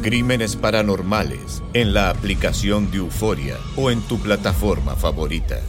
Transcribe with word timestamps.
Crímenes 0.00 0.56
Paranormales 0.56 1.62
en 1.74 1.92
la 1.92 2.10
aplicación 2.10 2.90
de 2.90 2.98
Euforia 2.98 3.56
o 3.76 3.90
en 3.90 4.00
tu 4.02 4.18
plataforma 4.18 4.94
favorita. 4.94 5.60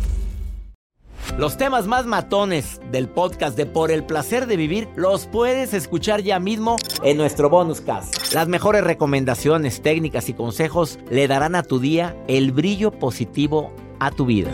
Los 1.38 1.58
temas 1.58 1.88
más 1.88 2.05
matones 2.05 2.81
del 2.91 3.08
podcast 3.08 3.55
de 3.55 3.66
Por 3.66 3.91
el 3.91 4.03
placer 4.03 4.45
de 4.45 4.58
vivir 4.58 4.88
los 4.95 5.25
puedes 5.25 5.73
escuchar 5.73 6.21
ya 6.21 6.39
mismo 6.39 6.75
en 7.03 7.17
nuestro 7.17 7.49
bonus 7.49 7.81
cast. 7.81 8.33
Las 8.33 8.47
mejores 8.47 8.83
recomendaciones, 8.83 9.81
técnicas 9.81 10.30
y 10.30 10.33
consejos 10.33 10.99
le 11.09 11.27
darán 11.27 11.55
a 11.55 11.64
tu 11.64 11.80
día 11.80 12.16
el 12.27 12.52
brillo 12.52 12.91
positivo 12.91 13.73
a 13.99 14.11
tu 14.11 14.25
vida. 14.25 14.52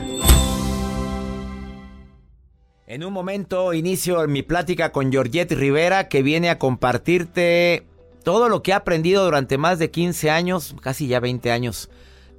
En 2.88 3.04
un 3.04 3.14
momento 3.14 3.74
inicio 3.74 4.28
mi 4.28 4.44
plática 4.44 4.92
con 4.92 5.12
Georgette 5.12 5.54
Rivera 5.54 6.08
que 6.08 6.22
viene 6.22 6.50
a 6.50 6.60
compartirte 6.60 7.84
todo 8.26 8.50
lo 8.50 8.64
que 8.64 8.74
ha 8.74 8.78
aprendido 8.78 9.24
durante 9.24 9.58
más 9.58 9.80
de 9.80 9.92
15 9.92 10.32
años, 10.32 10.76
casi 10.82 11.08
ya 11.08 11.22
20 11.22 11.52
años, 11.52 11.90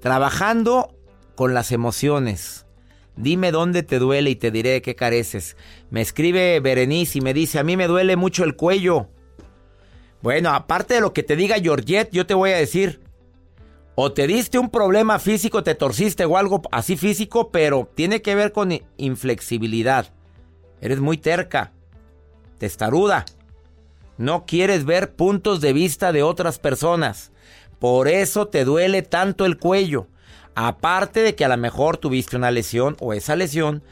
trabajando 0.01 0.95
con 1.37 1.55
las 1.55 1.70
emociones. 1.70 2.67
Dime 3.17 3.53
dónde 3.53 3.84
te 3.84 3.98
duele 3.98 4.31
y 4.31 4.37
te 4.37 4.51
diré 4.51 4.70
de 4.70 4.83
qué 4.83 4.97
careces. 4.97 5.56
Me 5.89 6.03
escribe 6.03 6.59
Berenice 6.61 7.19
y 7.19 7.20
me 7.23 7.33
dice, 7.33 7.61
a 7.61 7.65
mí 7.65 7.77
me 7.77 7.87
duele 7.87 8.17
mucho 8.17 8.43
el 8.43 8.56
cuello. 8.56 9.09
Bueno, 10.23 10.51
aparte 10.51 10.94
de 10.94 11.00
lo 11.00 11.12
que 11.12 11.22
te 11.22 11.37
diga 11.37 11.60
Georgette, 11.60 12.10
yo 12.10 12.27
te 12.27 12.34
voy 12.34 12.50
a 12.50 12.56
decir, 12.56 13.00
o 13.94 14.12
te 14.12 14.27
diste 14.27 14.59
un 14.59 14.71
problema 14.71 15.21
físico, 15.21 15.62
te 15.62 15.77
torciste 15.77 16.25
o 16.25 16.37
algo 16.37 16.62
así 16.72 16.97
físico, 16.97 17.50
pero 17.53 17.89
tiene 17.94 18.22
que 18.22 18.34
ver 18.34 18.50
con 18.50 18.77
inflexibilidad. 18.97 20.12
Eres 20.81 20.99
muy 20.99 21.16
terca, 21.16 21.72
testaruda. 22.59 23.25
No 24.19 24.47
quieres 24.47 24.84
ver 24.84 25.12
puntos 25.15 25.60
de 25.60 25.72
vista 25.72 26.12
de 26.12 26.22
otras 26.22 26.59
personas. 26.59 27.32
Por 27.78 28.09
eso 28.09 28.49
te 28.49 28.65
duele 28.65 29.03
tanto 29.03 29.44
el 29.44 29.59
cuello. 29.59 30.06
Aparte 30.54 31.21
de 31.21 31.34
que 31.34 31.44
a 31.44 31.49
lo 31.49 31.56
mejor 31.59 31.99
tuviste 31.99 32.37
una 32.37 32.50
lesión 32.50 32.97
o 33.00 33.12
esa 33.12 33.37
lesión, 33.37 33.82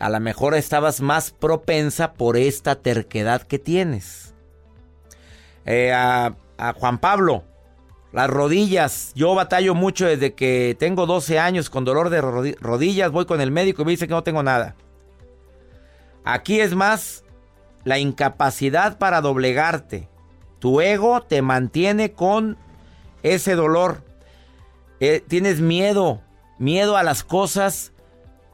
a 0.00 0.10
lo 0.10 0.18
mejor 0.18 0.54
estabas 0.54 1.00
más 1.00 1.30
propensa 1.30 2.14
por 2.14 2.36
esta 2.36 2.74
terquedad 2.74 3.42
que 3.42 3.60
tienes. 3.60 4.34
Eh, 5.64 5.92
a, 5.92 6.34
a 6.56 6.72
Juan 6.72 6.98
Pablo, 6.98 7.44
las 8.12 8.28
rodillas. 8.28 9.12
Yo 9.14 9.34
batallo 9.36 9.76
mucho 9.76 10.06
desde 10.06 10.34
que 10.34 10.76
tengo 10.78 11.06
12 11.06 11.38
años 11.38 11.70
con 11.70 11.84
dolor 11.84 12.10
de 12.10 12.20
rodi- 12.20 12.56
rodillas. 12.58 13.12
Voy 13.12 13.26
con 13.26 13.40
el 13.40 13.52
médico 13.52 13.82
y 13.82 13.84
me 13.84 13.90
dice 13.92 14.08
que 14.08 14.14
no 14.14 14.24
tengo 14.24 14.42
nada. 14.42 14.74
Aquí 16.24 16.60
es 16.60 16.74
más 16.74 17.22
la 17.84 17.98
incapacidad 17.98 18.98
para 18.98 19.20
doblegarte. 19.20 20.08
Tu 20.58 20.80
ego 20.80 21.22
te 21.22 21.42
mantiene 21.42 22.12
con 22.12 22.56
ese 23.22 23.54
dolor. 23.54 24.02
Eh, 25.00 25.22
tienes 25.26 25.60
miedo, 25.60 26.20
miedo 26.58 26.96
a 26.96 27.02
las 27.02 27.22
cosas 27.22 27.92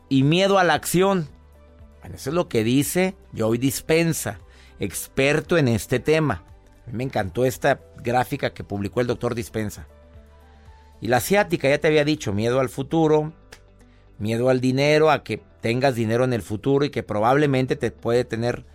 y 0.09 0.23
miedo 0.23 0.59
a 0.59 0.65
la 0.65 0.75
acción. 0.75 1.29
Bueno, 2.01 2.17
eso 2.17 2.31
es 2.31 2.35
lo 2.35 2.49
que 2.49 2.65
dice 2.65 3.17
Joey 3.37 3.59
Dispensa, 3.59 4.41
experto 4.79 5.57
en 5.57 5.69
este 5.69 6.01
tema. 6.01 6.45
A 6.87 6.91
mí 6.91 6.99
me 6.99 7.05
encantó 7.05 7.47
esta 7.47 7.81
gráfica 7.97 8.53
que 8.53 8.65
publicó 8.65 9.01
el 9.01 9.07
doctor 9.07 9.35
Dispensa. 9.35 9.87
Y 11.01 11.09
la 11.09 11.17
asiática, 11.19 11.69
ya 11.69 11.79
te 11.79 11.89
había 11.89 12.05
dicho, 12.05 12.33
miedo 12.33 12.61
al 12.61 12.69
futuro, 12.69 13.33
miedo 14.19 14.51
al 14.51 14.61
dinero, 14.61 15.11
a 15.11 15.25
que 15.25 15.43
tengas 15.61 15.95
dinero 15.95 16.25
en 16.25 16.35
el 16.35 16.43
futuro 16.43 16.85
y 16.85 16.91
que 16.91 17.03
probablemente 17.03 17.77
te 17.77 17.91
puede 17.91 18.25
tener 18.25 18.67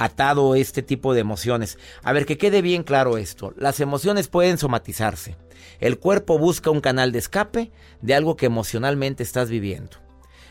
atado 0.00 0.54
este 0.54 0.82
tipo 0.82 1.12
de 1.12 1.20
emociones. 1.20 1.78
A 2.02 2.12
ver, 2.12 2.24
que 2.24 2.38
quede 2.38 2.62
bien 2.62 2.82
claro 2.82 3.18
esto. 3.18 3.52
Las 3.56 3.80
emociones 3.80 4.28
pueden 4.28 4.56
somatizarse. 4.56 5.36
El 5.78 5.98
cuerpo 5.98 6.38
busca 6.38 6.70
un 6.70 6.80
canal 6.80 7.12
de 7.12 7.18
escape 7.18 7.70
de 8.00 8.14
algo 8.14 8.34
que 8.34 8.46
emocionalmente 8.46 9.22
estás 9.22 9.50
viviendo. 9.50 9.98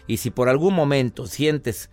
Y 0.06 0.18
si 0.18 0.30
por 0.30 0.50
algún 0.50 0.76
momento 0.76 1.26
sientes 1.26 1.90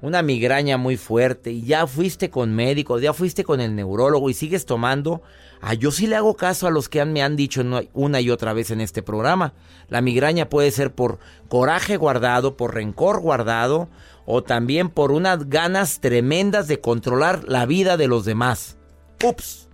una 0.00 0.22
migraña 0.22 0.76
muy 0.76 0.96
fuerte 0.96 1.50
y 1.50 1.62
ya 1.62 1.86
fuiste 1.86 2.30
con 2.30 2.54
médico, 2.54 2.98
ya 2.98 3.12
fuiste 3.12 3.44
con 3.44 3.60
el 3.60 3.74
neurólogo 3.74 4.30
y 4.30 4.34
sigues 4.34 4.64
tomando, 4.64 5.22
ah, 5.60 5.74
yo 5.74 5.90
sí 5.90 6.06
le 6.06 6.16
hago 6.16 6.36
caso 6.36 6.66
a 6.66 6.70
los 6.70 6.88
que 6.88 7.04
me 7.04 7.22
han 7.22 7.36
dicho 7.36 7.62
una 7.92 8.20
y 8.20 8.30
otra 8.30 8.52
vez 8.52 8.70
en 8.70 8.80
este 8.80 9.02
programa. 9.02 9.54
La 9.88 10.00
migraña 10.00 10.48
puede 10.48 10.70
ser 10.70 10.94
por 10.94 11.18
coraje 11.48 11.96
guardado, 11.96 12.56
por 12.56 12.74
rencor 12.74 13.20
guardado 13.20 13.88
o 14.24 14.42
también 14.42 14.88
por 14.88 15.10
unas 15.10 15.48
ganas 15.48 16.00
tremendas 16.00 16.68
de 16.68 16.80
controlar 16.80 17.44
la 17.48 17.66
vida 17.66 17.96
de 17.96 18.06
los 18.06 18.24
demás. 18.24 18.76
Ups, 19.24 19.68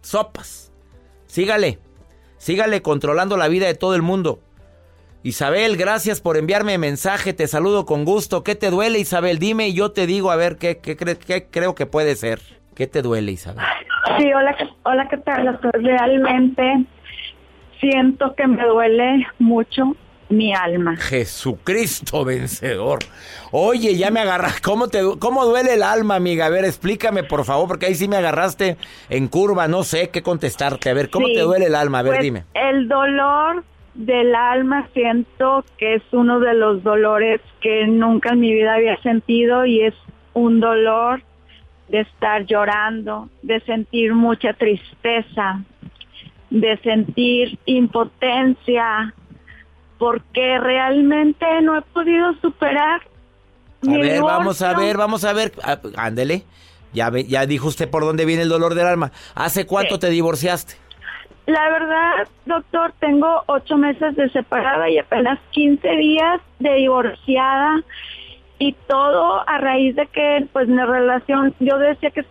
sopas. 0.00 0.72
Sígale, 1.26 1.78
sígale 2.38 2.82
controlando 2.82 3.36
la 3.36 3.48
vida 3.48 3.66
de 3.66 3.74
todo 3.74 3.94
el 3.94 4.02
mundo. 4.02 4.40
Isabel, 5.24 5.76
gracias 5.76 6.20
por 6.20 6.36
enviarme 6.36 6.78
mensaje, 6.78 7.32
te 7.32 7.46
saludo 7.46 7.86
con 7.86 8.04
gusto. 8.04 8.42
¿Qué 8.42 8.56
te 8.56 8.70
duele, 8.70 8.98
Isabel? 8.98 9.38
Dime 9.38 9.68
y 9.68 9.74
yo 9.74 9.92
te 9.92 10.06
digo 10.06 10.32
a 10.32 10.36
ver 10.36 10.56
qué, 10.56 10.78
qué, 10.78 10.96
cre- 10.96 11.16
qué 11.16 11.46
creo 11.48 11.74
que 11.76 11.86
puede 11.86 12.16
ser. 12.16 12.40
¿Qué 12.74 12.86
te 12.88 13.02
duele, 13.02 13.30
Isabel? 13.32 13.64
Sí, 14.18 14.32
hola, 14.32 14.56
¿qué- 14.56 14.68
hola, 14.82 15.06
¿qué 15.08 15.18
tal, 15.18 15.44
doctor? 15.44 15.70
Realmente 15.80 16.86
siento 17.80 18.34
que 18.34 18.46
me 18.48 18.64
duele 18.66 19.26
mucho 19.38 19.94
mi 20.28 20.52
alma. 20.54 20.96
Jesucristo 20.96 22.24
vencedor. 22.24 22.98
Oye, 23.52 23.94
ya 23.96 24.10
me 24.10 24.20
agarras. 24.20 24.60
¿Cómo, 24.60 24.88
te, 24.88 25.02
¿Cómo 25.20 25.44
duele 25.44 25.74
el 25.74 25.82
alma, 25.84 26.16
amiga? 26.16 26.46
A 26.46 26.48
ver, 26.48 26.64
explícame, 26.64 27.22
por 27.22 27.44
favor, 27.44 27.68
porque 27.68 27.86
ahí 27.86 27.94
sí 27.94 28.08
me 28.08 28.16
agarraste 28.16 28.76
en 29.10 29.28
curva. 29.28 29.68
No 29.68 29.84
sé 29.84 30.08
qué 30.08 30.22
contestarte. 30.22 30.90
A 30.90 30.94
ver, 30.94 31.10
¿cómo 31.10 31.26
Sí, 31.28 31.34
te 31.34 31.40
duele 31.42 31.66
el 31.66 31.74
alma? 31.76 32.00
A 32.00 32.02
ver, 32.02 32.12
pues, 32.14 32.22
dime. 32.22 32.44
El 32.54 32.88
dolor 32.88 33.62
del 33.94 34.34
alma 34.34 34.88
siento 34.94 35.64
que 35.78 35.94
es 35.96 36.02
uno 36.12 36.40
de 36.40 36.54
los 36.54 36.82
dolores 36.82 37.40
que 37.60 37.86
nunca 37.86 38.30
en 38.30 38.40
mi 38.40 38.52
vida 38.52 38.74
había 38.74 38.96
sentido 39.02 39.66
y 39.66 39.82
es 39.82 39.94
un 40.34 40.60
dolor 40.60 41.22
de 41.88 42.00
estar 42.00 42.46
llorando, 42.46 43.28
de 43.42 43.60
sentir 43.60 44.14
mucha 44.14 44.54
tristeza, 44.54 45.60
de 46.48 46.78
sentir 46.78 47.58
impotencia, 47.66 49.14
porque 49.98 50.58
realmente 50.58 51.44
no 51.62 51.76
he 51.76 51.82
podido 51.82 52.34
superar. 52.40 53.02
A 53.86 53.90
mi 53.90 53.98
ver, 53.98 54.22
vamos 54.22 54.62
a 54.62 54.68
divorcio. 54.68 54.86
ver, 54.86 54.96
vamos 54.96 55.24
a 55.24 55.32
ver. 55.32 55.52
Ándele. 55.96 56.44
Ya, 56.94 57.08
ve- 57.10 57.24
ya 57.24 57.46
dijo 57.46 57.68
usted 57.68 57.88
por 57.90 58.04
dónde 58.04 58.24
viene 58.24 58.42
el 58.42 58.48
dolor 58.48 58.74
del 58.74 58.86
alma. 58.86 59.12
¿Hace 59.34 59.66
cuánto 59.66 59.94
Sí. 59.94 60.00
te 60.02 60.10
divorciaste? 60.10 60.74
La 61.46 61.70
verdad, 61.70 62.28
doctor, 62.46 62.92
tengo 63.00 63.42
ocho 63.46 63.76
meses 63.76 64.14
de 64.14 64.28
separada 64.30 64.88
y 64.88 64.98
apenas 64.98 65.40
15 65.50 65.88
días 65.96 66.40
de 66.60 66.74
divorciada 66.74 67.82
y 68.58 68.74
todo 68.86 69.42
a 69.48 69.58
raíz 69.58 69.96
de 69.96 70.06
que 70.06 70.46
pues 70.52 70.68
mi 70.68 70.82
relación 70.82 71.52
yo 71.58 71.78
decía 71.78 72.10
que 72.10 72.24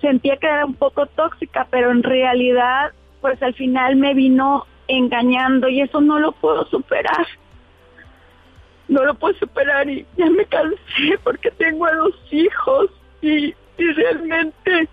sentía 0.00 0.36
que 0.36 0.48
era 0.48 0.64
un 0.64 0.74
poco 0.74 1.06
tóxica 1.06 1.68
pero 1.70 1.92
en 1.92 2.02
realidad 2.02 2.90
pues 3.20 3.40
al 3.40 3.54
final 3.54 3.94
me 3.94 4.12
vino 4.14 4.66
engañando 4.88 5.68
y 5.68 5.80
eso 5.80 6.00
no 6.00 6.18
lo 6.18 6.32
puedo 6.32 6.64
superar. 6.66 7.26
No 8.88 9.04
lo 9.04 9.14
puedo 9.14 9.34
superar 9.34 9.88
y 9.88 10.06
ya 10.16 10.26
me 10.26 10.44
cansé 10.44 11.18
porque 11.22 11.50
tengo 11.52 11.86
a 11.86 11.94
dos 11.94 12.14
hijos 12.30 12.90
y, 13.20 13.54
y 13.78 13.92
realmente 13.94 14.88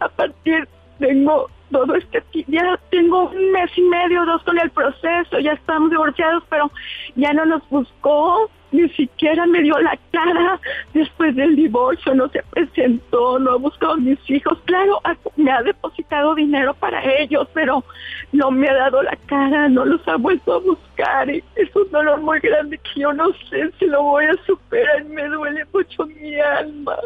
a 0.00 0.08
partir 0.08 0.66
tengo 0.98 1.50
todo 1.74 1.96
este 1.96 2.22
ya 2.46 2.78
tengo 2.90 3.30
un 3.30 3.50
mes 3.50 3.70
y 3.76 3.82
medio 3.82 4.24
dos 4.24 4.42
con 4.44 4.56
el 4.60 4.70
proceso 4.70 5.40
ya 5.40 5.52
estamos 5.52 5.90
divorciados 5.90 6.44
pero 6.48 6.70
ya 7.16 7.32
no 7.32 7.44
nos 7.44 7.68
buscó 7.68 8.48
ni 8.74 8.88
siquiera 8.90 9.46
me 9.46 9.62
dio 9.62 9.78
la 9.78 9.96
cara 10.10 10.60
después 10.92 11.36
del 11.36 11.54
divorcio, 11.54 12.12
no 12.12 12.28
se 12.30 12.42
presentó, 12.50 13.38
no 13.38 13.52
ha 13.52 13.56
buscado 13.56 13.92
a 13.92 13.96
mis 13.98 14.18
hijos. 14.28 14.58
Claro, 14.64 15.00
me 15.36 15.52
ha 15.52 15.62
depositado 15.62 16.34
dinero 16.34 16.74
para 16.74 17.00
ellos, 17.20 17.46
pero 17.54 17.84
no 18.32 18.50
me 18.50 18.68
ha 18.68 18.74
dado 18.74 19.00
la 19.04 19.16
cara, 19.26 19.68
no 19.68 19.84
los 19.84 20.06
ha 20.08 20.16
vuelto 20.16 20.54
a 20.54 20.58
buscar. 20.58 21.30
Es 21.30 21.76
un 21.76 21.88
dolor 21.92 22.20
muy 22.20 22.40
grande 22.40 22.78
que 22.78 23.00
yo 23.00 23.12
no 23.12 23.32
sé 23.48 23.70
si 23.78 23.86
lo 23.86 24.02
voy 24.02 24.24
a 24.24 24.34
superar. 24.44 25.04
Me 25.04 25.28
duele 25.28 25.64
mucho 25.72 26.06
mi 26.06 26.34
alma. 26.40 26.96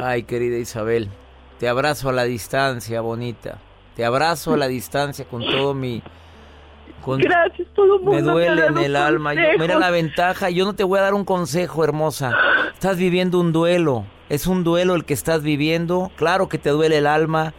Ay, 0.00 0.22
querida 0.22 0.58
Isabel, 0.58 1.08
te 1.58 1.68
abrazo 1.68 2.08
a 2.08 2.12
la 2.12 2.24
distancia, 2.24 3.00
bonita. 3.00 3.58
Te 3.94 4.04
abrazo 4.04 4.54
a 4.54 4.56
la 4.56 4.68
distancia 4.68 5.24
con 5.24 5.42
todo 5.42 5.72
mi 5.72 6.02
Gracias, 7.06 7.68
todo 7.74 7.98
mundo. 7.98 8.10
Me 8.10 8.22
duele 8.22 8.66
en 8.66 8.78
el 8.78 8.96
alma. 8.96 9.32
mira 9.34 9.78
la 9.78 9.90
ventaja. 9.90 10.50
Yo 10.50 10.64
no 10.64 10.74
te 10.74 10.84
voy 10.84 10.98
a 10.98 11.02
dar 11.02 11.14
un 11.14 11.24
consejo, 11.24 11.84
hermosa. 11.84 12.32
Estás 12.72 12.96
viviendo 12.96 13.38
un 13.38 13.52
duelo. 13.52 14.04
Es 14.28 14.46
un 14.46 14.64
duelo 14.64 14.94
el 14.94 15.04
que 15.04 15.14
estás 15.14 15.42
viviendo. 15.42 16.10
Claro 16.16 16.48
que 16.48 16.58
te 16.58 16.70
duele 16.70 16.98
el 16.98 17.06
alma. 17.06 17.54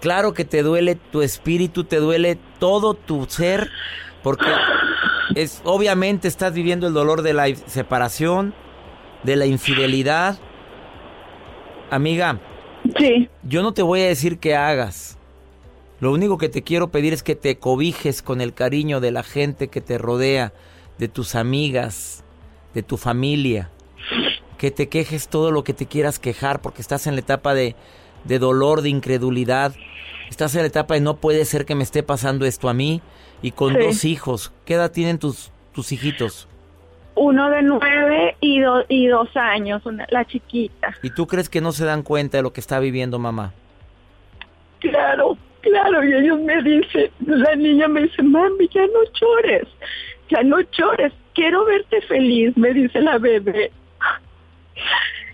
Claro 0.00 0.32
que 0.32 0.44
te 0.44 0.62
duele 0.62 0.96
tu 0.96 1.22
espíritu, 1.22 1.84
te 1.84 1.96
duele 1.96 2.38
todo 2.58 2.94
tu 2.94 3.26
ser. 3.26 3.70
Porque 4.22 4.46
es, 5.34 5.60
obviamente 5.64 6.28
estás 6.28 6.54
viviendo 6.54 6.86
el 6.86 6.94
dolor 6.94 7.22
de 7.22 7.34
la 7.34 7.54
separación, 7.54 8.54
de 9.22 9.36
la 9.36 9.46
infidelidad. 9.46 10.38
Amiga. 11.90 12.38
Sí. 12.98 13.28
Yo 13.42 13.62
no 13.62 13.72
te 13.72 13.82
voy 13.82 14.00
a 14.00 14.08
decir 14.08 14.38
que 14.38 14.54
hagas. 14.54 15.18
Lo 16.00 16.12
único 16.12 16.36
que 16.36 16.48
te 16.48 16.62
quiero 16.62 16.90
pedir 16.90 17.12
es 17.12 17.22
que 17.22 17.36
te 17.36 17.58
cobijes 17.58 18.22
con 18.22 18.40
el 18.40 18.54
cariño 18.54 19.00
de 19.00 19.12
la 19.12 19.22
gente 19.22 19.68
que 19.68 19.80
te 19.80 19.98
rodea, 19.98 20.52
de 20.98 21.08
tus 21.08 21.34
amigas, 21.34 22.24
de 22.74 22.82
tu 22.82 22.96
familia. 22.96 23.70
Que 24.58 24.70
te 24.70 24.88
quejes 24.88 25.28
todo 25.28 25.50
lo 25.50 25.64
que 25.64 25.74
te 25.74 25.86
quieras 25.86 26.18
quejar 26.18 26.60
porque 26.60 26.82
estás 26.82 27.06
en 27.06 27.14
la 27.14 27.20
etapa 27.20 27.54
de, 27.54 27.76
de 28.24 28.38
dolor, 28.38 28.82
de 28.82 28.88
incredulidad. 28.88 29.74
Estás 30.28 30.54
en 30.54 30.62
la 30.62 30.68
etapa 30.68 30.94
de 30.94 31.00
no 31.00 31.16
puede 31.16 31.44
ser 31.44 31.66
que 31.66 31.74
me 31.74 31.84
esté 31.84 32.02
pasando 32.02 32.46
esto 32.46 32.68
a 32.68 32.74
mí. 32.74 33.00
Y 33.40 33.52
con 33.52 33.74
dos 33.74 34.04
hijos. 34.04 34.52
¿Qué 34.64 34.74
edad 34.74 34.92
tienen 34.92 35.18
tus, 35.18 35.50
tus 35.72 35.92
hijitos? 35.92 36.48
Uno 37.14 37.50
de 37.50 37.62
nueve 37.62 38.36
y, 38.40 38.62
y 38.88 39.06
dos 39.06 39.36
años, 39.36 39.82
la 40.10 40.24
chiquita. 40.24 40.94
¿Y 41.02 41.10
tú 41.10 41.26
crees 41.26 41.48
que 41.48 41.60
no 41.60 41.72
se 41.72 41.84
dan 41.84 42.02
cuenta 42.02 42.38
de 42.38 42.42
lo 42.42 42.52
que 42.52 42.60
está 42.60 42.78
viviendo 42.80 43.18
mamá? 43.18 43.52
Claro, 44.80 45.36
Claro, 45.62 46.04
y 46.04 46.12
ellos 46.12 46.40
me 46.40 46.60
dicen, 46.62 47.08
la 47.24 47.54
niña 47.54 47.86
me 47.86 48.02
dice, 48.02 48.20
mami, 48.20 48.68
ya 48.68 48.82
no 48.82 49.04
llores, 49.14 49.68
ya 50.28 50.42
no 50.42 50.60
llores, 50.60 51.12
quiero 51.34 51.64
verte 51.64 52.00
feliz, 52.02 52.56
me 52.56 52.72
dice 52.72 53.00
la 53.00 53.16
bebé. 53.18 53.70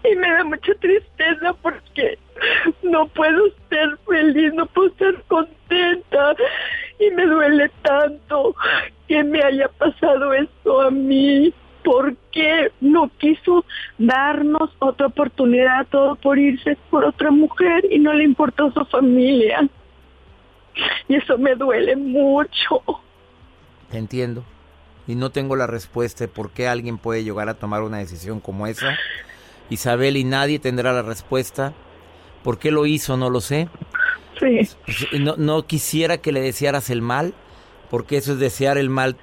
Y 0.05 0.15
me 0.17 0.31
da 0.31 0.45
mucha 0.45 0.75
tristeza 0.75 1.55
porque 1.63 2.19
no 2.83 3.07
puedo 3.09 3.49
ser 3.71 3.97
feliz, 4.07 4.53
no 4.53 4.67
puedo 4.67 4.89
estar 4.89 5.15
contenta. 5.29 6.37
Y 6.99 7.11
me 7.13 7.25
duele 7.27 7.71
tanto 7.83 8.55
que 9.09 9.25
me 9.25 9.43
haya 9.43 9.69
pasado 9.69 10.35
esto 10.35 10.83
a 10.83 10.91
mí. 10.91 11.53
¿Por 11.89 12.17
qué 12.33 12.71
no 12.83 13.11
quiso 13.17 13.65
darnos 13.97 14.69
otra 14.79 15.07
oportunidad 15.07 15.87
todo 15.87 16.17
por 16.17 16.39
irse 16.39 16.77
por 16.91 17.03
otra 17.03 17.31
mujer 17.31 17.83
y 17.91 17.99
no 17.99 18.13
le 18.13 18.25
importó 18.25 18.71
su 18.73 18.85
familia? 18.85 19.67
Y 21.09 21.15
eso 21.15 21.39
me 21.39 21.55
duele 21.55 21.97
mucho. 21.97 22.83
Te 23.91 23.97
entiendo. 23.97 24.45
Y 25.07 25.15
no 25.15 25.31
tengo 25.31 25.57
la 25.57 25.67
respuesta 25.67 26.25
de 26.25 26.29
por 26.29 26.51
qué 26.51 26.69
alguien 26.69 26.99
puede 26.99 27.25
llegar 27.25 27.49
a 27.49 27.55
tomar 27.55 27.81
una 27.81 27.97
decisión 27.97 28.41
como 28.41 28.67
esa. 28.67 28.95
Isabel 29.71 30.19
y 30.19 30.25
nadie 30.25 30.59
tendrá 30.59 30.93
la 30.93 31.01
respuesta. 31.01 31.73
¿Por 32.45 32.59
qué 32.59 32.71
lo 32.71 32.85
hizo? 32.85 33.17
No 33.17 33.31
lo 33.31 33.41
sé. 33.41 33.71
Sí. 34.39 34.69
No, 35.21 35.37
no 35.39 35.67
quisiera 35.67 36.19
que 36.19 36.33
le 36.33 36.43
desearas 36.43 36.91
el 36.91 37.01
mal, 37.01 37.33
porque 37.89 38.19
eso 38.19 38.33
es 38.33 38.41
desear 38.41 38.77
el 38.77 38.91
mal 38.91 39.17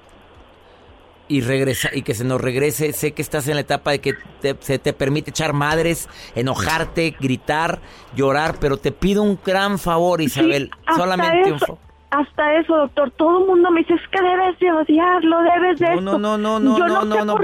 y 1.27 1.41
regresa 1.41 1.89
y 1.93 2.01
que 2.01 2.13
se 2.13 2.23
nos 2.23 2.41
regrese. 2.41 2.93
Sé 2.93 3.13
que 3.13 3.21
estás 3.21 3.47
en 3.47 3.55
la 3.55 3.61
etapa 3.61 3.91
de 3.91 3.99
que 3.99 4.13
se 4.59 4.79
te 4.79 4.93
permite 4.93 5.31
echar 5.31 5.53
madres, 5.53 6.09
enojarte, 6.35 7.15
gritar, 7.19 7.79
llorar, 8.15 8.55
pero 8.59 8.77
te 8.77 8.91
pido 8.91 9.23
un 9.23 9.39
gran 9.43 9.79
favor, 9.79 10.21
Isabel, 10.21 10.71
solamente 10.95 11.53
un 11.53 11.59
favor. 11.59 11.85
Hasta 12.11 12.55
eso, 12.59 12.77
doctor, 12.77 13.11
todo 13.11 13.39
el 13.39 13.47
mundo 13.47 13.71
me 13.71 13.81
dice, 13.81 13.95
es 13.95 14.07
que 14.09 14.21
debes 14.21 14.57
de 14.59 14.71
odiarlo, 14.71 15.41
debes 15.41 15.79
de 15.79 15.95
No, 15.95 16.17
no, 16.17 16.37
no, 16.37 16.59
no, 16.59 16.77
no, 16.77 17.03
no, 17.03 17.25
no, 17.25 17.37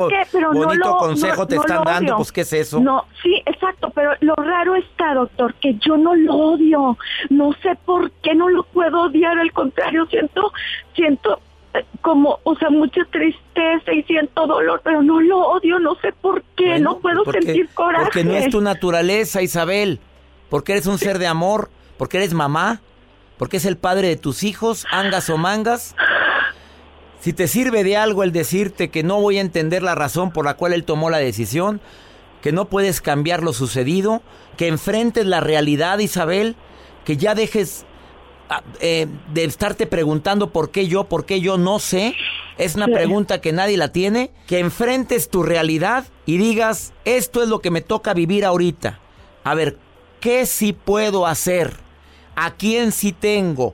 bonito 0.53 0.97
consejo 0.97 1.45
te 1.45 1.57
están 1.57 1.83
dando, 1.83 2.15
pues 2.15 2.31
¿qué 2.31 2.41
es 2.41 2.53
eso? 2.53 2.79
No, 2.79 3.05
sí, 3.21 3.41
exacto, 3.45 3.91
pero 3.93 4.11
lo 4.21 4.33
raro 4.35 4.75
está, 4.75 5.13
doctor, 5.13 5.55
que 5.55 5.75
yo 5.75 5.97
no 5.97 6.15
lo 6.15 6.35
odio, 6.35 6.97
no 7.29 7.51
sé 7.61 7.75
por 7.83 8.11
qué 8.21 8.33
no 8.33 8.47
lo 8.47 8.63
puedo 8.63 9.01
odiar, 9.01 9.37
al 9.39 9.51
contrario, 9.51 10.05
siento, 10.05 10.53
siento 10.93 11.41
como, 12.01 12.39
o 12.43 12.55
sea, 12.55 12.69
mucha 12.69 13.01
tristeza 13.11 13.93
y 13.93 14.03
siento 14.03 14.47
dolor, 14.47 14.81
pero 14.83 15.01
no 15.01 15.21
lo 15.21 15.39
odio, 15.39 15.79
no 15.79 15.95
sé 15.95 16.11
por 16.21 16.43
qué, 16.55 16.79
no 16.79 16.99
puedo 16.99 17.23
sentir 17.31 17.69
coraje. 17.73 18.05
Porque 18.05 18.23
no 18.23 18.33
es 18.33 18.49
tu 18.49 18.61
naturaleza, 18.61 19.41
Isabel, 19.41 19.99
porque 20.49 20.73
eres 20.73 20.87
un 20.87 20.97
ser 20.97 21.19
de 21.19 21.27
amor, 21.27 21.69
porque 21.97 22.17
eres 22.17 22.33
mamá, 22.33 22.81
porque 23.37 23.57
es 23.57 23.65
el 23.65 23.77
padre 23.77 24.07
de 24.09 24.17
tus 24.17 24.43
hijos, 24.43 24.85
angas 24.91 25.29
o 25.29 25.37
mangas. 25.37 25.95
Si 27.19 27.33
te 27.33 27.47
sirve 27.47 27.83
de 27.83 27.97
algo 27.97 28.23
el 28.23 28.31
decirte 28.31 28.89
que 28.89 29.03
no 29.03 29.21
voy 29.21 29.37
a 29.37 29.41
entender 29.41 29.83
la 29.83 29.95
razón 29.95 30.31
por 30.31 30.45
la 30.45 30.55
cual 30.55 30.73
él 30.73 30.83
tomó 30.83 31.09
la 31.09 31.19
decisión, 31.19 31.81
que 32.41 32.51
no 32.51 32.65
puedes 32.65 33.01
cambiar 33.01 33.43
lo 33.43 33.53
sucedido, 33.53 34.21
que 34.57 34.67
enfrentes 34.67 35.25
la 35.25 35.39
realidad, 35.39 35.99
Isabel, 35.99 36.55
que 37.05 37.17
ya 37.17 37.35
dejes 37.35 37.85
eh, 38.79 39.07
de 39.33 39.43
estarte 39.43 39.87
preguntando 39.87 40.51
por 40.51 40.71
qué 40.71 40.87
yo, 40.87 41.05
por 41.05 41.25
qué 41.25 41.41
yo 41.41 41.57
no 41.57 41.79
sé. 41.79 42.15
Es 42.57 42.75
una 42.75 42.87
pregunta 42.87 43.41
que 43.41 43.51
nadie 43.51 43.77
la 43.77 43.91
tiene. 43.91 44.31
Que 44.47 44.59
enfrentes 44.59 45.29
tu 45.29 45.43
realidad 45.43 46.05
y 46.25 46.37
digas, 46.37 46.93
esto 47.05 47.41
es 47.41 47.49
lo 47.49 47.59
que 47.59 47.71
me 47.71 47.81
toca 47.81 48.13
vivir 48.13 48.45
ahorita. 48.45 48.99
A 49.43 49.55
ver, 49.55 49.77
¿qué 50.19 50.45
sí 50.45 50.73
puedo 50.73 51.25
hacer? 51.25 51.77
¿A 52.35 52.51
quién 52.51 52.91
sí 52.91 53.11
tengo? 53.11 53.73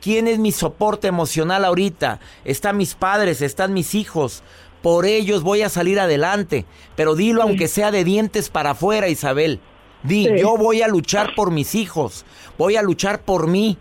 ¿Quién 0.00 0.28
es 0.28 0.38
mi 0.38 0.52
soporte 0.52 1.08
emocional 1.08 1.64
ahorita? 1.64 2.20
Están 2.44 2.76
mis 2.76 2.94
padres, 2.94 3.42
están 3.42 3.72
mis 3.72 3.94
hijos. 3.94 4.42
Por 4.82 5.04
ellos 5.06 5.42
voy 5.42 5.62
a 5.62 5.68
salir 5.68 5.98
adelante. 5.98 6.64
Pero 6.94 7.14
dilo 7.14 7.42
aunque 7.42 7.68
sea 7.68 7.90
de 7.90 8.04
dientes 8.04 8.48
para 8.48 8.70
afuera, 8.70 9.08
Isabel. 9.08 9.60
Di, 10.02 10.28
yo 10.38 10.56
voy 10.56 10.82
a 10.82 10.88
luchar 10.88 11.34
por 11.34 11.50
mis 11.50 11.74
hijos. 11.74 12.24
Voy 12.58 12.76
a 12.76 12.82
luchar 12.82 13.22
por 13.22 13.48
mí. 13.48 13.78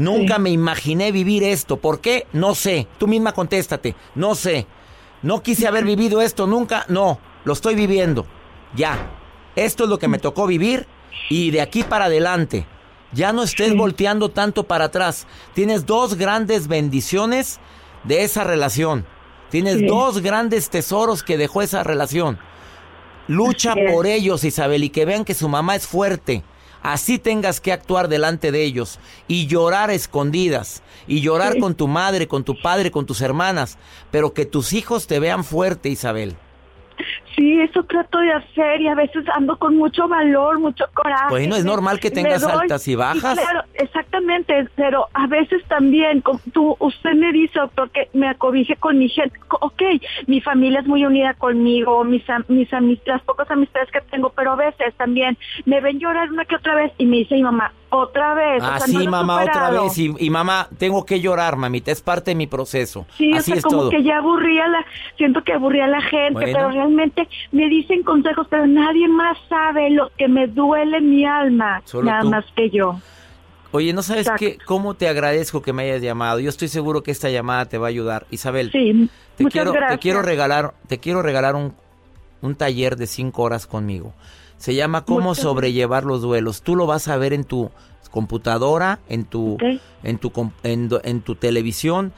Nunca 0.00 0.38
me 0.38 0.48
imaginé 0.48 1.12
vivir 1.12 1.44
esto. 1.44 1.76
¿Por 1.76 2.00
qué? 2.00 2.26
No 2.32 2.54
sé. 2.54 2.86
Tú 2.98 3.06
misma 3.06 3.32
contéstate. 3.32 3.94
No 4.14 4.34
sé. 4.34 4.66
No 5.22 5.42
quise 5.42 5.68
haber 5.68 5.84
vivido 5.92 6.22
esto 6.22 6.46
nunca. 6.46 6.86
No, 6.88 7.18
lo 7.44 7.52
estoy 7.52 7.74
viviendo. 7.74 8.26
Ya. 8.74 9.10
Esto 9.56 9.84
es 9.84 9.90
lo 9.90 9.98
que 9.98 10.08
me 10.08 10.18
tocó 10.18 10.46
vivir 10.46 10.86
y 11.28 11.50
de 11.50 11.60
aquí 11.60 11.82
para 11.82 12.06
adelante. 12.06 12.66
Ya 13.12 13.34
no 13.34 13.42
estés 13.42 13.76
volteando 13.76 14.30
tanto 14.30 14.64
para 14.64 14.86
atrás. 14.86 15.26
Tienes 15.52 15.84
dos 15.84 16.14
grandes 16.14 16.66
bendiciones 16.66 17.60
de 18.04 18.24
esa 18.24 18.44
relación. 18.44 19.04
Tienes 19.50 19.86
dos 19.86 20.22
grandes 20.22 20.70
tesoros 20.70 21.22
que 21.22 21.36
dejó 21.36 21.60
esa 21.60 21.82
relación. 21.82 22.38
Lucha 23.26 23.74
por 23.92 24.06
ellos, 24.06 24.44
Isabel, 24.44 24.84
y 24.84 24.90
que 24.90 25.04
vean 25.04 25.24
que 25.24 25.34
su 25.34 25.48
mamá 25.48 25.76
es 25.76 25.86
fuerte 25.86 26.42
así 26.82 27.18
tengas 27.18 27.60
que 27.60 27.72
actuar 27.72 28.08
delante 28.08 28.52
de 28.52 28.62
ellos 28.62 28.98
y 29.28 29.46
llorar 29.46 29.90
escondidas 29.90 30.82
y 31.06 31.20
llorar 31.20 31.58
con 31.58 31.74
tu 31.74 31.88
madre, 31.88 32.28
con 32.28 32.44
tu 32.44 32.60
padre, 32.60 32.90
con 32.90 33.06
tus 33.06 33.20
hermanas, 33.20 33.78
pero 34.10 34.34
que 34.34 34.46
tus 34.46 34.72
hijos 34.72 35.06
te 35.06 35.18
vean 35.18 35.44
fuerte, 35.44 35.88
Isabel. 35.88 36.36
Sí, 37.36 37.60
eso 37.60 37.82
trato 37.84 38.18
de 38.18 38.32
hacer 38.32 38.80
y 38.80 38.88
a 38.88 38.94
veces 38.94 39.24
ando 39.34 39.56
con 39.56 39.76
mucho 39.76 40.08
valor, 40.08 40.58
mucho 40.58 40.84
coraje. 40.94 41.26
Bueno, 41.30 41.56
es 41.56 41.64
normal 41.64 42.00
que 42.00 42.10
tengas 42.10 42.42
doy- 42.42 42.52
altas 42.52 42.86
y 42.88 42.94
bajas. 42.96 43.38
claro, 43.38 43.62
exactamente, 43.74 44.68
pero 44.74 45.06
a 45.14 45.26
veces 45.26 45.62
también, 45.68 46.20
como 46.22 46.40
tú, 46.52 46.76
usted 46.80 47.12
me 47.14 47.32
dice, 47.32 47.58
doctor, 47.60 47.90
que 47.90 48.08
me 48.12 48.28
acobije 48.28 48.76
con 48.76 48.98
mi 48.98 49.08
gente. 49.08 49.38
Ok, 49.60 49.82
mi 50.26 50.40
familia 50.40 50.80
es 50.80 50.86
muy 50.86 51.04
unida 51.04 51.34
conmigo, 51.34 52.02
mis, 52.04 52.22
mis 52.48 52.72
amistades, 52.72 53.06
las 53.20 53.22
pocas 53.22 53.50
amistades 53.50 53.90
que 53.90 54.00
tengo, 54.02 54.30
pero 54.30 54.52
a 54.52 54.56
veces 54.56 54.94
también 54.96 55.38
me 55.64 55.80
ven 55.80 55.98
llorar 55.98 56.30
una 56.30 56.44
que 56.44 56.56
otra 56.56 56.74
vez 56.74 56.92
y 56.98 57.06
me 57.06 57.18
dice 57.18 57.34
mi 57.36 57.42
mamá, 57.42 57.72
otra 57.90 58.34
vez. 58.34 58.62
o 58.62 58.66
Ah, 58.66 58.78
no 58.88 59.10
mamá, 59.10 59.42
otra 59.42 59.70
vez. 59.70 59.98
Y, 59.98 60.14
y 60.18 60.30
mamá, 60.30 60.68
tengo 60.78 61.04
que 61.04 61.20
llorar, 61.20 61.56
mamita. 61.56 61.90
Es 61.90 62.00
parte 62.00 62.30
de 62.32 62.34
mi 62.36 62.46
proceso. 62.46 63.06
Sí, 63.16 63.32
Así 63.32 63.38
o 63.38 63.42
sea, 63.42 63.54
es 63.56 63.64
como 63.64 63.76
todo. 63.78 63.90
que 63.90 64.02
ya 64.02 64.18
aburría 64.18 64.66
la, 64.68 64.84
siento 65.16 65.42
que 65.42 65.52
aburría 65.52 65.84
a 65.84 65.88
la 65.88 66.00
gente, 66.00 66.32
Bueno. 66.32 66.52
pero 66.52 66.70
realmente 66.70 67.28
me 67.52 67.68
dicen 67.68 68.02
consejos, 68.02 68.46
pero 68.48 68.66
nadie 68.66 69.08
más 69.08 69.36
sabe 69.48 69.90
lo 69.90 70.10
que 70.16 70.28
me 70.28 70.46
duele 70.46 71.00
mi 71.00 71.24
alma, 71.26 71.82
Solo 71.84 72.04
nada 72.10 72.22
tú. 72.22 72.30
más 72.30 72.44
que 72.56 72.70
yo. 72.70 72.98
Oye, 73.72 73.92
¿no 73.92 74.02
sabes 74.02 74.22
Exacto. 74.26 74.40
qué? 74.44 74.58
¿Cómo 74.64 74.94
te 74.94 75.08
agradezco 75.08 75.62
que 75.62 75.72
me 75.72 75.84
hayas 75.84 76.02
llamado? 76.02 76.40
Yo 76.40 76.48
estoy 76.48 76.66
seguro 76.66 77.02
que 77.04 77.12
esta 77.12 77.30
llamada 77.30 77.66
te 77.66 77.78
va 77.78 77.86
a 77.86 77.90
ayudar. 77.90 78.26
Isabel, 78.30 78.72
Sí, 78.72 79.08
te, 79.36 79.44
quiero, 79.44 79.72
gracias. 79.72 79.92
te 79.92 79.98
quiero 80.02 80.22
regalar, 80.22 80.74
te 80.88 80.98
quiero 80.98 81.22
regalar 81.22 81.54
un, 81.54 81.74
un 82.42 82.56
taller 82.56 82.96
de 82.96 83.06
cinco 83.06 83.42
horas 83.42 83.68
conmigo. 83.68 84.12
Se 84.60 84.74
llama 84.74 85.04
Cómo 85.06 85.34
sobrellevar 85.34 86.04
los 86.04 86.20
duelos. 86.20 86.60
Tú 86.60 86.76
lo 86.76 86.86
vas 86.86 87.08
a 87.08 87.16
ver 87.16 87.32
en 87.32 87.44
tu 87.44 87.70
computadora, 88.10 89.00
en 89.08 89.24
tu, 89.24 89.54
Ok. 89.54 89.62
en 90.02 90.18
tu, 90.18 90.32
en, 90.62 91.20
tu 91.22 91.34
televisión. 91.34 92.12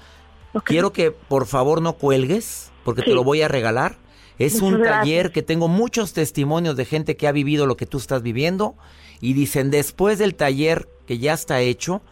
Quiero 0.65 0.93
que 0.93 1.13
por 1.13 1.47
favor 1.47 1.81
no 1.81 1.93
cuelgues, 1.95 2.73
porque 2.85 3.03
te 3.03 3.15
lo 3.15 3.23
voy 3.23 3.43
a 3.43 3.49
regalar. 3.49 3.97
Es 4.39 4.55
Muchas 4.55 4.69
un 4.69 4.79
gracias. 4.81 4.99
taller 5.01 5.33
que 5.33 5.43
tengo 5.43 5.69
muchos 5.69 6.15
testimonios 6.15 6.77
de 6.77 6.85
gente 6.85 7.17
que 7.17 7.29
ha 7.29 7.33
vivido 7.33 7.67
lo 7.67 7.77
que 7.77 7.87
tú 7.87 7.99
estás 7.99 8.23
viviendo 8.23 8.75
y 9.21 9.35
dicen 9.35 9.71
después 9.71 10.19
del 10.19 10.35
taller 10.35 10.89
que 11.07 11.19
ya 11.19 11.35
está 11.35 11.61
hecho, 11.61 12.03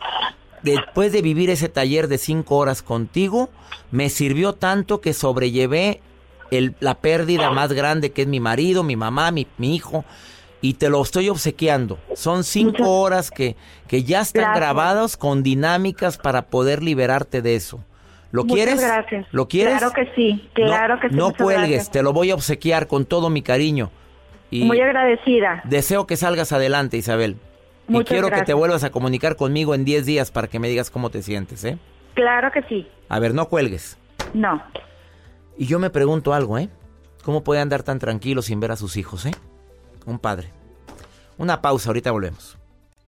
después 0.63 1.11
de 1.13 1.23
vivir 1.23 1.51
ese 1.51 1.69
taller 1.69 2.07
de 2.07 2.19
cinco 2.19 2.57
horas 2.59 2.83
contigo, 2.83 3.49
me 3.91 4.11
sirvió 4.11 4.53
tanto 4.53 5.01
que 5.01 5.13
sobrellevé 5.13 6.03
el- 6.51 6.75
la 6.81 6.95
pérdida 6.95 7.51
más 7.51 7.73
grande 7.73 8.11
que 8.13 8.23
es 8.23 8.29
mi 8.29 8.41
marido, 8.41 8.83
mi 8.83 8.97
mamá, 8.97 9.31
mi, 9.31 9.47
mi 9.59 9.75
hijo. 9.75 10.05
Y 10.63 10.75
te 10.75 10.91
lo 10.91 11.01
estoy 11.01 11.29
obsequiando. 11.31 11.99
Son 12.15 12.45
cinco 12.45 12.73
Muchas- 12.73 12.87
horas 12.89 13.31
que, 13.31 13.57
que 13.89 14.03
ya 14.05 14.21
están 14.21 14.43
Gracias. 14.43 14.57
grabadas 14.61 15.17
con 15.17 15.43
dinámicas 15.43 16.19
para 16.19 16.43
poder 16.43 16.83
liberarte 16.83 17.41
de 17.41 17.57
eso. 17.57 17.83
¿Lo 18.31 18.43
Muchas 18.45 18.55
quieres? 18.57 18.81
gracias. 18.81 19.27
¿Lo 19.33 19.49
quieres? 19.49 19.79
Claro 19.79 19.93
que 19.95 20.13
sí, 20.15 20.49
claro 20.53 20.95
no, 20.97 21.01
que 21.01 21.09
sí. 21.09 21.17
No 21.17 21.33
cuelgues, 21.33 21.71
gracias. 21.71 21.91
te 21.91 22.03
lo 22.03 22.13
voy 22.13 22.31
a 22.31 22.35
obsequiar 22.35 22.87
con 22.87 23.07
todo 23.07 23.31
mi 23.31 23.41
cariño. 23.43 23.91
Y 24.51 24.65
Muy 24.65 24.81
agradecida. 24.81 25.63
deseo 25.65 26.07
que 26.07 26.17
salgas 26.17 26.53
adelante, 26.53 26.97
Isabel. 26.97 27.37
y 27.89 27.93
Muchas 27.93 28.11
quiero 28.11 28.31
que 28.31 28.43
te 28.43 28.53
vuelvas 28.55 28.85
a 28.85 28.91
comunicar 28.91 29.35
conmigo 29.37 29.75
en 29.75 29.85
10 29.85 30.05
días 30.07 30.31
para 30.31 30.47
que 30.47 30.59
me 30.61 30.69
digas 30.69 30.91
cómo 30.91 31.11
te 31.11 31.23
sientes, 31.23 31.65
¿eh? 31.65 31.79
Claro 32.15 32.53
que 32.53 32.63
sí. 32.69 32.87
A 33.09 33.19
ver, 33.19 33.35
no 33.35 33.49
cuelgues. 33.49 33.97
No. 34.35 34.63
Y 35.61 35.67
yo 35.67 35.79
me 35.79 35.91
pregunto 35.91 36.33
algo, 36.33 36.57
¿eh? 36.57 36.71
¿Cómo 37.23 37.45
puede 37.45 37.61
andar 37.61 37.83
tan 37.83 37.99
tranquilo 37.99 38.41
sin 38.41 38.61
ver 38.61 38.73
a 38.73 38.77
sus 38.77 38.97
hijos, 38.97 39.27
eh? 39.27 39.35
Un 40.07 40.19
padre. 40.19 40.55
Una 41.37 41.61
pausa, 41.61 41.91
ahorita 41.91 42.11
volvemos. 42.13 42.57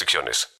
restricciones. 0.00 0.59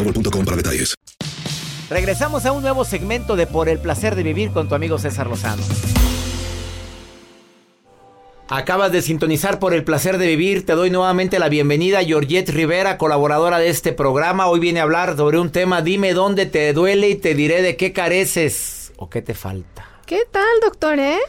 boostmobile.com 0.03 0.45
para 0.45 0.57
detalles. 0.57 0.95
Regresamos 1.89 2.45
a 2.45 2.51
un 2.51 2.61
nuevo 2.61 2.85
segmento 2.85 3.35
de 3.35 3.47
Por 3.47 3.67
el 3.67 3.79
placer 3.79 4.15
de 4.15 4.23
vivir 4.23 4.51
con 4.51 4.69
tu 4.69 4.75
amigo 4.75 4.97
César 4.97 5.27
Lozano. 5.27 5.61
Acabas 8.47 8.91
de 8.91 9.01
sintonizar 9.01 9.59
por 9.59 9.73
el 9.73 9.85
placer 9.85 10.17
de 10.17 10.27
vivir. 10.27 10.65
Te 10.65 10.73
doy 10.73 10.89
nuevamente 10.89 11.39
la 11.39 11.47
bienvenida 11.47 11.99
a 11.99 12.03
Georgette 12.03 12.49
Rivera, 12.49 12.97
colaboradora 12.97 13.59
de 13.59 13.69
este 13.69 13.93
programa. 13.93 14.47
Hoy 14.47 14.59
viene 14.59 14.81
a 14.81 14.83
hablar 14.83 15.15
sobre 15.15 15.39
un 15.39 15.51
tema. 15.51 15.81
Dime 15.81 16.13
dónde 16.13 16.45
te 16.45 16.73
duele 16.73 17.09
y 17.09 17.15
te 17.15 17.33
diré 17.33 17.61
de 17.61 17.77
qué 17.77 17.93
careces 17.93 18.91
o 18.97 19.09
qué 19.09 19.21
te 19.21 19.33
falta. 19.35 19.87
¿Qué 20.05 20.27
tal, 20.29 20.59
doctor, 20.61 20.99
eh? 20.99 21.19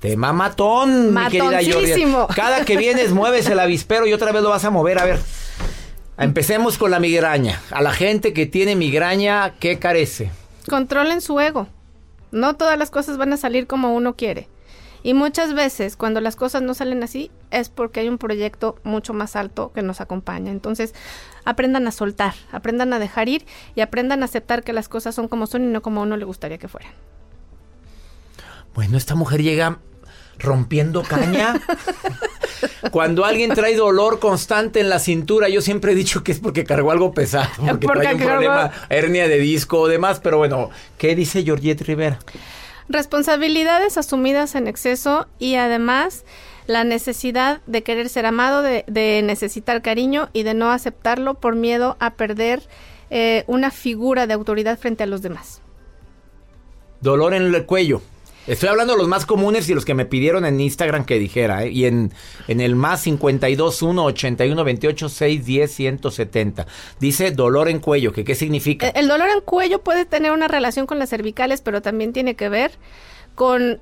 Tema 0.00 0.32
matón, 0.32 1.12
mi 1.12 1.26
querida 1.28 1.60
Georgette. 1.60 2.06
Cada 2.34 2.64
que 2.64 2.76
vienes 2.76 3.10
mueves 3.12 3.48
el 3.48 3.60
avispero 3.60 4.06
y 4.06 4.14
otra 4.14 4.32
vez 4.32 4.42
lo 4.42 4.48
vas 4.50 4.64
a 4.64 4.70
mover. 4.70 4.98
A 4.98 5.04
ver, 5.04 5.20
empecemos 6.18 6.78
con 6.78 6.90
la 6.90 7.00
migraña. 7.00 7.60
A 7.70 7.82
la 7.82 7.92
gente 7.92 8.32
que 8.32 8.46
tiene 8.46 8.76
migraña, 8.76 9.54
¿qué 9.58 9.78
carece? 9.78 10.30
Controlen 10.68 11.20
su 11.20 11.38
ego. 11.40 11.68
No 12.32 12.54
todas 12.54 12.78
las 12.78 12.90
cosas 12.90 13.16
van 13.18 13.32
a 13.32 13.36
salir 13.36 13.66
como 13.66 13.94
uno 13.94 14.14
quiere. 14.14 14.48
Y 15.02 15.14
muchas 15.14 15.54
veces 15.54 15.96
cuando 15.96 16.20
las 16.20 16.34
cosas 16.34 16.62
no 16.62 16.74
salen 16.74 17.04
así 17.04 17.30
es 17.52 17.68
porque 17.68 18.00
hay 18.00 18.08
un 18.08 18.18
proyecto 18.18 18.76
mucho 18.82 19.14
más 19.14 19.36
alto 19.36 19.70
que 19.72 19.82
nos 19.82 20.00
acompaña. 20.00 20.50
Entonces 20.50 20.94
aprendan 21.44 21.86
a 21.86 21.92
soltar, 21.92 22.34
aprendan 22.50 22.92
a 22.92 22.98
dejar 22.98 23.28
ir 23.28 23.46
y 23.76 23.82
aprendan 23.82 24.22
a 24.22 24.24
aceptar 24.24 24.64
que 24.64 24.72
las 24.72 24.88
cosas 24.88 25.14
son 25.14 25.28
como 25.28 25.46
son 25.46 25.62
y 25.62 25.66
no 25.68 25.80
como 25.80 26.00
a 26.00 26.02
uno 26.02 26.16
le 26.16 26.24
gustaría 26.24 26.58
que 26.58 26.66
fueran. 26.66 26.90
Bueno, 28.74 28.98
esta 28.98 29.14
mujer 29.14 29.42
llega 29.42 29.78
rompiendo 30.38 31.02
caña. 31.02 31.60
Cuando 32.90 33.24
alguien 33.24 33.52
trae 33.54 33.76
dolor 33.76 34.18
constante 34.18 34.80
en 34.80 34.88
la 34.88 34.98
cintura, 34.98 35.48
yo 35.48 35.60
siempre 35.60 35.92
he 35.92 35.94
dicho 35.94 36.22
que 36.22 36.32
es 36.32 36.38
porque 36.40 36.64
cargó 36.64 36.90
algo 36.90 37.12
pesado, 37.12 37.48
porque, 37.68 37.86
Porque 37.86 38.02
trae 38.02 38.14
un 38.14 38.20
cargó- 38.20 38.30
problema, 38.32 38.70
hernia 38.88 39.28
de 39.28 39.38
disco 39.38 39.80
o 39.80 39.88
demás, 39.88 40.20
pero 40.22 40.38
bueno, 40.38 40.70
¿qué 40.98 41.14
dice 41.14 41.42
Georgette 41.42 41.82
Rivera? 41.82 42.18
Responsabilidades 42.88 43.98
asumidas 43.98 44.54
en 44.54 44.68
exceso 44.68 45.26
y 45.38 45.56
además 45.56 46.24
la 46.66 46.84
necesidad 46.84 47.60
de 47.66 47.82
querer 47.82 48.08
ser 48.08 48.26
amado, 48.26 48.62
de, 48.62 48.84
de 48.86 49.22
necesitar 49.22 49.82
cariño 49.82 50.28
y 50.32 50.42
de 50.44 50.54
no 50.54 50.70
aceptarlo 50.70 51.34
por 51.34 51.54
miedo 51.56 51.96
a 52.00 52.14
perder 52.14 52.62
eh, 53.10 53.44
una 53.46 53.70
figura 53.70 54.26
de 54.26 54.34
autoridad 54.34 54.78
frente 54.78 55.02
a 55.02 55.06
los 55.06 55.22
demás. 55.22 55.60
Dolor 57.00 57.34
en 57.34 57.42
el 57.54 57.66
cuello. 57.66 58.02
Estoy 58.46 58.68
hablando 58.68 58.92
de 58.92 58.98
los 58.98 59.08
más 59.08 59.26
comunes 59.26 59.68
y 59.68 59.74
los 59.74 59.84
que 59.84 59.94
me 59.94 60.06
pidieron 60.06 60.44
en 60.44 60.60
Instagram 60.60 61.04
que 61.04 61.18
dijera, 61.18 61.64
¿eh? 61.64 61.70
y 61.70 61.86
en, 61.86 62.12
en 62.46 62.60
el 62.60 62.76
más 62.76 63.02
521 63.02 64.04
81 64.04 64.64
28 64.64 65.08
610 65.08 65.72
170. 65.72 66.66
Dice 67.00 67.32
dolor 67.32 67.68
en 67.68 67.80
cuello, 67.80 68.12
que 68.12 68.24
qué 68.24 68.36
significa. 68.36 68.86
Eh, 68.86 68.92
El 68.94 69.08
dolor 69.08 69.28
en 69.30 69.40
cuello 69.40 69.80
puede 69.80 70.04
tener 70.04 70.30
una 70.30 70.46
relación 70.46 70.86
con 70.86 71.00
las 71.00 71.10
cervicales, 71.10 71.60
pero 71.60 71.82
también 71.82 72.12
tiene 72.12 72.36
que 72.36 72.48
ver 72.48 72.70
con 73.34 73.80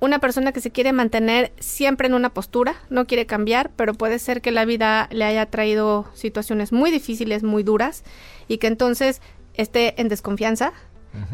una 0.00 0.18
persona 0.18 0.52
que 0.52 0.60
se 0.60 0.70
quiere 0.70 0.92
mantener 0.92 1.52
siempre 1.58 2.06
en 2.06 2.14
una 2.14 2.30
postura, 2.30 2.76
no 2.88 3.06
quiere 3.06 3.26
cambiar, 3.26 3.70
pero 3.76 3.92
puede 3.94 4.18
ser 4.18 4.40
que 4.40 4.50
la 4.50 4.64
vida 4.64 5.08
le 5.10 5.24
haya 5.24 5.46
traído 5.46 6.06
situaciones 6.14 6.72
muy 6.72 6.90
difíciles, 6.90 7.42
muy 7.42 7.62
duras, 7.62 8.02
y 8.48 8.58
que 8.58 8.66
entonces 8.66 9.20
esté 9.54 10.00
en 10.00 10.08
desconfianza, 10.08 10.72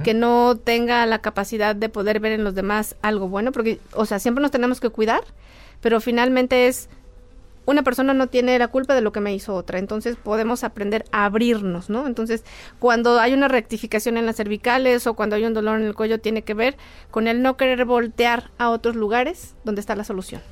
que 0.04 0.14
no 0.14 0.56
tenga 0.56 1.04
la 1.06 1.20
capacidad 1.20 1.74
de 1.74 1.88
poder 1.88 2.20
ver 2.20 2.32
en 2.32 2.44
los 2.44 2.54
demás 2.54 2.96
algo 3.02 3.28
bueno, 3.28 3.52
porque, 3.52 3.78
o 3.94 4.06
sea, 4.06 4.18
siempre 4.18 4.42
nos 4.42 4.50
tenemos 4.50 4.80
que 4.80 4.90
cuidar, 4.90 5.22
pero 5.80 6.00
finalmente 6.00 6.68
es 6.68 6.88
una 7.64 7.82
persona 7.82 8.14
no 8.14 8.26
tiene 8.26 8.58
la 8.58 8.68
culpa 8.68 8.94
de 8.94 9.00
lo 9.00 9.12
que 9.12 9.20
me 9.20 9.34
hizo 9.34 9.54
otra, 9.54 9.78
entonces 9.78 10.16
podemos 10.16 10.64
aprender 10.64 11.04
a 11.12 11.24
abrirnos, 11.24 11.90
¿no? 11.90 12.06
Entonces, 12.06 12.44
cuando 12.78 13.20
hay 13.20 13.34
una 13.34 13.48
rectificación 13.48 14.16
en 14.16 14.26
las 14.26 14.36
cervicales 14.36 15.06
o 15.06 15.14
cuando 15.14 15.36
hay 15.36 15.44
un 15.44 15.54
dolor 15.54 15.80
en 15.80 15.86
el 15.86 15.94
cuello, 15.94 16.18
tiene 16.18 16.42
que 16.42 16.54
ver 16.54 16.76
con 17.10 17.28
el 17.28 17.42
no 17.42 17.56
querer 17.56 17.84
voltear 17.84 18.50
a 18.58 18.70
otros 18.70 18.96
lugares 18.96 19.54
donde 19.64 19.80
está 19.80 19.94
la 19.94 20.04
solución. 20.04 20.42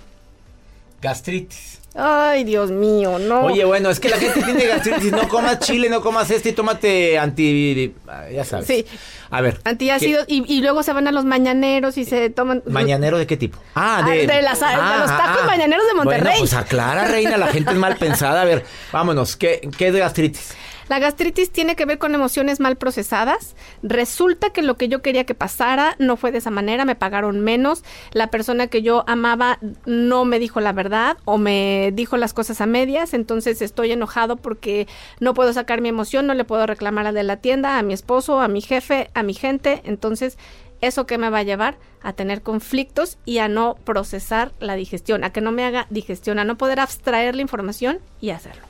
Gastritis. 1.02 1.79
Ay, 1.94 2.44
Dios 2.44 2.70
mío, 2.70 3.18
no. 3.18 3.40
Oye, 3.46 3.64
bueno, 3.64 3.90
es 3.90 3.98
que 3.98 4.08
la 4.08 4.16
gente 4.16 4.42
tiene 4.42 4.64
gastritis. 4.66 5.10
No 5.12 5.28
comas 5.28 5.58
chile, 5.58 5.88
no 5.90 6.00
comas 6.00 6.30
este 6.30 6.50
y 6.50 6.52
tómate 6.52 7.18
anti... 7.18 7.92
Ya 8.32 8.44
sabes. 8.44 8.66
Sí. 8.66 8.86
A 9.30 9.40
ver. 9.40 9.60
Antiácidos 9.64 10.24
y, 10.28 10.44
y 10.52 10.60
luego 10.60 10.82
se 10.82 10.92
van 10.92 11.08
a 11.08 11.12
los 11.12 11.24
mañaneros 11.24 11.98
y 11.98 12.04
se 12.04 12.30
toman... 12.30 12.62
¿Mañanero 12.66 13.18
de 13.18 13.26
qué 13.26 13.36
tipo? 13.36 13.58
Ah, 13.74 14.04
de, 14.08 14.26
de, 14.26 14.42
las- 14.42 14.60
de 14.60 14.66
los 15.00 15.06
tacos 15.16 15.46
mañaneros 15.46 15.84
de 15.88 15.94
Monterrey. 15.94 16.22
Bueno, 16.22 16.38
pues 16.38 16.54
aclara, 16.54 17.06
reina, 17.06 17.36
la 17.36 17.48
gente 17.48 17.72
es 17.72 17.76
mal 17.76 17.96
pensada. 17.96 18.42
A 18.42 18.44
ver, 18.44 18.64
vámonos. 18.92 19.36
¿Qué, 19.36 19.60
qué 19.76 19.88
es 19.88 19.94
gastritis? 19.94 20.54
La 20.88 20.98
gastritis 20.98 21.50
tiene 21.52 21.76
que 21.76 21.84
ver 21.86 21.98
con 21.98 22.16
emociones 22.16 22.58
mal 22.58 22.74
procesadas. 22.74 23.54
Resulta 23.84 24.50
que 24.50 24.60
lo 24.60 24.76
que 24.76 24.88
yo 24.88 25.02
quería 25.02 25.22
que 25.22 25.36
pasara 25.36 25.94
no 26.00 26.16
fue 26.16 26.32
de 26.32 26.38
esa 26.38 26.50
manera, 26.50 26.84
me 26.84 26.96
pagaron 26.96 27.38
menos. 27.38 27.84
La 28.10 28.26
persona 28.26 28.66
que 28.66 28.82
yo 28.82 29.04
amaba 29.06 29.60
no 29.86 30.24
me 30.24 30.40
dijo 30.40 30.58
la 30.58 30.72
verdad 30.72 31.16
o 31.24 31.38
me 31.38 31.79
dijo 31.92 32.16
las 32.16 32.34
cosas 32.34 32.60
a 32.60 32.66
medias. 32.66 33.14
Entonces 33.14 33.62
estoy 33.62 33.92
enojado 33.92 34.36
porque 34.36 34.86
no 35.20 35.34
puedo 35.34 35.52
sacar 35.52 35.80
mi 35.80 35.88
emoción, 35.88 36.26
no 36.26 36.34
le 36.34 36.44
puedo 36.44 36.66
reclamar 36.66 37.06
al 37.06 37.14
de 37.14 37.22
la 37.22 37.38
tienda, 37.38 37.78
a 37.78 37.82
mi 37.82 37.94
esposo, 37.94 38.40
a 38.40 38.48
mi 38.48 38.60
jefe, 38.60 39.10
a 39.14 39.22
mi 39.22 39.34
gente. 39.34 39.82
Entonces 39.84 40.36
¿Eso 40.80 41.06
qué 41.06 41.18
me 41.18 41.28
va 41.28 41.38
a 41.38 41.42
llevar? 41.42 41.76
A 42.02 42.14
tener 42.14 42.42
conflictos 42.42 43.18
y 43.26 43.38
a 43.38 43.48
no 43.48 43.76
procesar 43.84 44.52
la 44.60 44.76
digestión, 44.76 45.24
a 45.24 45.30
que 45.32 45.40
no 45.40 45.52
me 45.52 45.64
haga 45.64 45.86
digestión, 45.90 46.38
a 46.38 46.44
no 46.44 46.56
poder 46.56 46.80
abstraer 46.80 47.34
la 47.34 47.42
información 47.42 47.98
y 48.20 48.30
hacerlo. 48.30 48.62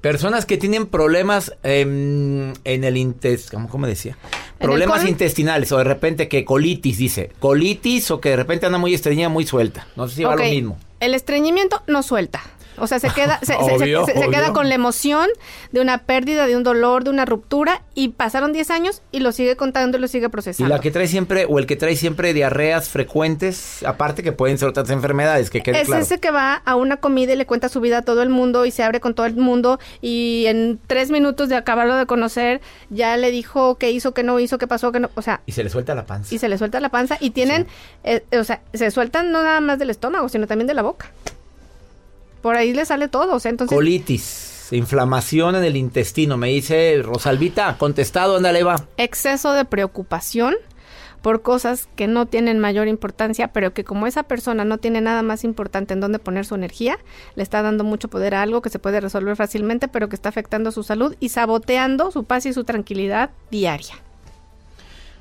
Personas 0.00 0.46
que 0.46 0.56
tienen 0.56 0.86
problemas 0.86 1.52
em, 1.64 2.52
en 2.62 2.84
el 2.84 2.96
intestino, 2.96 3.58
¿cómo, 3.58 3.68
cómo 3.68 3.86
decía? 3.88 4.16
¿En 4.60 4.64
el 4.64 4.68
Problemas 4.68 5.04
intestinales 5.04 5.72
o 5.72 5.78
de 5.78 5.84
repente 5.84 6.28
que 6.28 6.44
colitis, 6.44 6.98
dice. 6.98 7.32
Colitis 7.40 8.12
o 8.12 8.20
que 8.20 8.28
de 8.28 8.36
repente 8.36 8.66
anda 8.66 8.78
muy 8.78 8.94
estreñida, 8.94 9.28
muy 9.28 9.44
suelta. 9.44 9.88
No 9.96 10.06
sé 10.06 10.14
si 10.14 10.24
va 10.24 10.36
lo 10.36 10.44
mismo. 10.44 10.78
El 11.00 11.14
estreñimiento 11.14 11.82
no 11.86 12.02
suelta. 12.02 12.42
O 12.80 12.86
sea, 12.86 12.98
se 12.98 13.10
queda, 13.10 13.38
se, 13.40 13.46
se- 13.46 13.54
Obvio, 13.56 14.04
se- 14.06 14.12
se 14.12 14.18
obvio. 14.18 14.30
queda 14.30 14.52
con 14.52 14.68
la 14.68 14.74
emoción 14.74 15.28
de 15.72 15.80
una 15.80 15.98
pérdida, 15.98 16.46
de 16.46 16.56
un 16.56 16.62
dolor, 16.62 17.04
de 17.04 17.10
una 17.10 17.24
ruptura 17.24 17.82
y 17.94 18.08
pasaron 18.08 18.52
10 18.52 18.70
años 18.70 19.02
y 19.12 19.20
lo 19.20 19.32
sigue 19.32 19.56
contando 19.56 19.98
y 19.98 20.00
lo 20.00 20.08
sigue 20.08 20.26
Y 20.26 20.28
procesando. 20.28 20.74
la 20.74 20.80
que 20.80 20.90
trae 20.90 21.08
siempre, 21.08 21.46
o 21.48 21.58
el 21.58 21.66
que 21.66 21.76
trae 21.76 21.96
siempre 21.96 22.32
diarreas 22.32 22.88
frecuentes, 22.88 23.82
aparte 23.84 24.22
que 24.22 24.32
pueden 24.32 24.58
ser 24.58 24.68
otras 24.68 24.88
enfermedades, 24.90 25.50
que 25.50 25.62
quede 25.62 25.80
es 25.80 25.86
claro. 25.86 26.02
ese 26.02 26.18
que 26.18 26.30
va 26.30 26.54
a 26.64 26.76
una 26.76 26.98
comida 26.98 27.32
y 27.32 27.36
le 27.36 27.46
cuenta 27.46 27.68
su 27.68 27.80
vida 27.80 27.98
a 27.98 28.02
todo 28.02 28.22
el 28.22 28.28
mundo 28.28 28.64
y 28.66 28.70
se 28.70 28.82
abre 28.82 29.00
con 29.00 29.14
todo 29.14 29.26
el 29.26 29.34
mundo 29.36 29.78
y 30.00 30.44
en 30.46 30.78
tres 30.86 31.10
minutos 31.10 31.48
de 31.48 31.56
acabarlo 31.56 31.96
de 31.96 32.06
conocer 32.06 32.60
ya 32.90 33.16
le 33.16 33.30
dijo 33.30 33.76
qué 33.76 33.90
hizo, 33.90 34.12
qué 34.14 34.22
no 34.22 34.38
hizo, 34.40 34.58
qué 34.58 34.66
pasó, 34.66 34.92
qué 34.92 35.00
no, 35.00 35.10
o 35.14 35.22
sea, 35.22 35.40
Y 35.46 35.52
se 35.52 35.64
le 35.64 35.70
suelta 35.70 35.94
la 35.94 36.06
panza. 36.06 36.34
y 36.34 36.38
se 36.38 36.48
le 36.48 36.58
suelta 36.58 36.80
la 36.80 36.88
panza 36.90 37.16
y 37.20 37.30
tienen, 37.30 37.66
eh, 38.04 38.22
o 38.38 38.44
sea, 38.44 38.60
se 38.72 38.90
sueltan 38.90 39.32
no 39.32 39.42
nada 39.42 39.60
más 39.60 39.78
del 39.78 39.90
estómago, 39.90 40.28
sino 40.28 40.46
también 40.46 40.66
de 40.66 40.74
la 40.74 40.82
boca. 40.82 41.10
Por 42.42 42.56
ahí 42.56 42.72
le 42.72 42.84
sale 42.84 43.08
todo, 43.08 43.34
o 43.34 43.40
sea, 43.40 43.50
entonces... 43.50 43.74
Colitis, 43.74 44.68
inflamación 44.72 45.56
en 45.56 45.64
el 45.64 45.76
intestino. 45.76 46.36
Me 46.36 46.48
dice 46.48 47.00
Rosalvita, 47.02 47.76
contestado, 47.78 48.36
ándale, 48.36 48.62
va. 48.62 48.84
exceso 48.96 49.52
de 49.52 49.64
preocupación 49.64 50.54
por 51.22 51.42
cosas 51.42 51.88
que 51.96 52.06
no 52.06 52.26
tienen 52.26 52.58
mayor 52.58 52.88
importancia, 52.88 53.48
pero 53.48 53.74
que 53.74 53.84
como 53.84 54.06
esa 54.06 54.22
persona 54.22 54.64
no 54.64 54.78
tiene 54.78 55.00
nada 55.00 55.22
más 55.22 55.44
importante 55.44 55.94
en 55.94 56.00
donde 56.00 56.18
poner 56.18 56.46
su 56.46 56.54
energía, 56.54 56.98
le 57.34 57.42
está 57.42 57.62
dando 57.62 57.84
mucho 57.84 58.08
poder 58.08 58.34
a 58.34 58.42
algo 58.42 58.62
que 58.62 58.70
se 58.70 58.78
puede 58.78 59.00
resolver 59.00 59.36
fácilmente, 59.36 59.88
pero 59.88 60.08
que 60.08 60.14
está 60.16 60.28
afectando 60.28 60.70
su 60.70 60.82
salud 60.82 61.16
y 61.20 61.30
saboteando 61.30 62.10
su 62.10 62.24
paz 62.24 62.46
y 62.46 62.52
su 62.52 62.64
tranquilidad 62.64 63.30
diaria. 63.50 63.96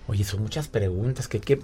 Oye, 0.10 0.24
son 0.24 0.42
muchas 0.42 0.70
preguntas. 0.70 1.28
que, 1.28 1.42
que- 1.42 1.60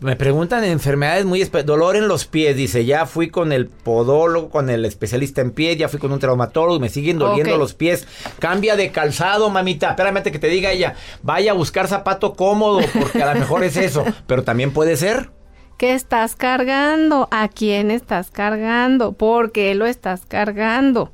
me 0.00 0.16
preguntan 0.16 0.62
en 0.64 0.72
enfermedades 0.72 1.24
muy... 1.24 1.42
Dolor 1.44 1.96
en 1.96 2.08
los 2.08 2.26
pies, 2.26 2.54
dice. 2.54 2.84
Ya 2.84 3.06
fui 3.06 3.30
con 3.30 3.52
el 3.52 3.68
podólogo, 3.68 4.50
con 4.50 4.68
el 4.68 4.84
especialista 4.84 5.40
en 5.40 5.50
pies, 5.50 5.78
ya 5.78 5.88
fui 5.88 5.98
con 5.98 6.12
un 6.12 6.18
traumatólogo 6.18 6.76
y 6.76 6.80
me 6.80 6.88
siguen 6.90 7.18
doliendo 7.18 7.56
los 7.56 7.72
pies. 7.72 8.06
Cambia 8.38 8.76
de 8.76 8.90
calzado, 8.92 9.48
mamita. 9.48 9.90
Espérame 9.90 10.22
que 10.22 10.38
te 10.38 10.48
diga 10.48 10.72
ella. 10.72 10.94
Vaya 11.22 11.52
a 11.52 11.54
buscar 11.54 11.88
zapato 11.88 12.34
cómodo, 12.34 12.80
porque 13.00 13.22
a 13.22 13.32
lo 13.32 13.40
mejor 13.40 13.64
es 13.64 13.76
eso. 13.78 14.04
Pero 14.26 14.44
también 14.44 14.72
puede 14.72 14.96
ser... 14.96 15.30
¿Qué 15.78 15.92
estás 15.94 16.36
cargando? 16.36 17.28
¿A 17.30 17.48
quién 17.48 17.90
estás 17.90 18.30
cargando? 18.30 19.12
¿Por 19.12 19.52
qué 19.52 19.74
lo 19.74 19.84
estás 19.84 20.24
cargando? 20.26 21.12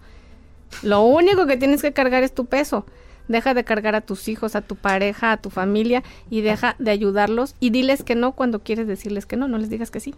Lo 0.82 1.02
único 1.02 1.46
que 1.46 1.56
tienes 1.56 1.82
que 1.82 1.92
cargar 1.92 2.22
es 2.22 2.32
tu 2.32 2.46
peso. 2.46 2.86
Deja 3.28 3.54
de 3.54 3.64
cargar 3.64 3.94
a 3.94 4.00
tus 4.00 4.28
hijos, 4.28 4.56
a 4.56 4.60
tu 4.60 4.76
pareja, 4.76 5.32
a 5.32 5.36
tu 5.36 5.50
familia 5.50 6.02
y 6.30 6.40
deja 6.40 6.76
de 6.78 6.90
ayudarlos 6.90 7.54
y 7.60 7.70
diles 7.70 8.02
que 8.02 8.14
no 8.14 8.32
cuando 8.32 8.60
quieres 8.60 8.86
decirles 8.86 9.26
que 9.26 9.36
no, 9.36 9.48
no 9.48 9.58
les 9.58 9.70
digas 9.70 9.90
que 9.90 10.00
sí. 10.00 10.14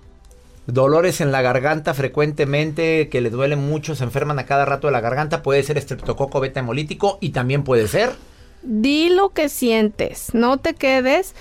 Dolores 0.67 1.21
en 1.21 1.31
la 1.31 1.43
garganta 1.43 1.93
frecuentemente, 1.93 3.11
que 3.11 3.21
le 3.21 3.29
duele 3.29 3.57
mucho, 3.57 3.95
se 3.95 4.05
enferman 4.05 4.39
a 4.39 4.47
cada 4.47 4.65
rato 4.65 4.87
de 4.87 4.93
la 4.93 5.01
garganta. 5.01 5.43
Puede 5.43 5.63
ser 5.63 5.77
estreptococo 5.77 6.41
beta 6.41 6.61
hemolítico 6.61 7.19
y 7.21 7.31
también 7.31 7.65
puede 7.65 7.87
ser... 7.87 8.13
Di 8.63 9.11
lo 9.11 9.29
que 9.29 9.51
sientes, 9.51 10.33
no 10.33 10.57
te 10.57 10.73
quedes. 10.73 11.35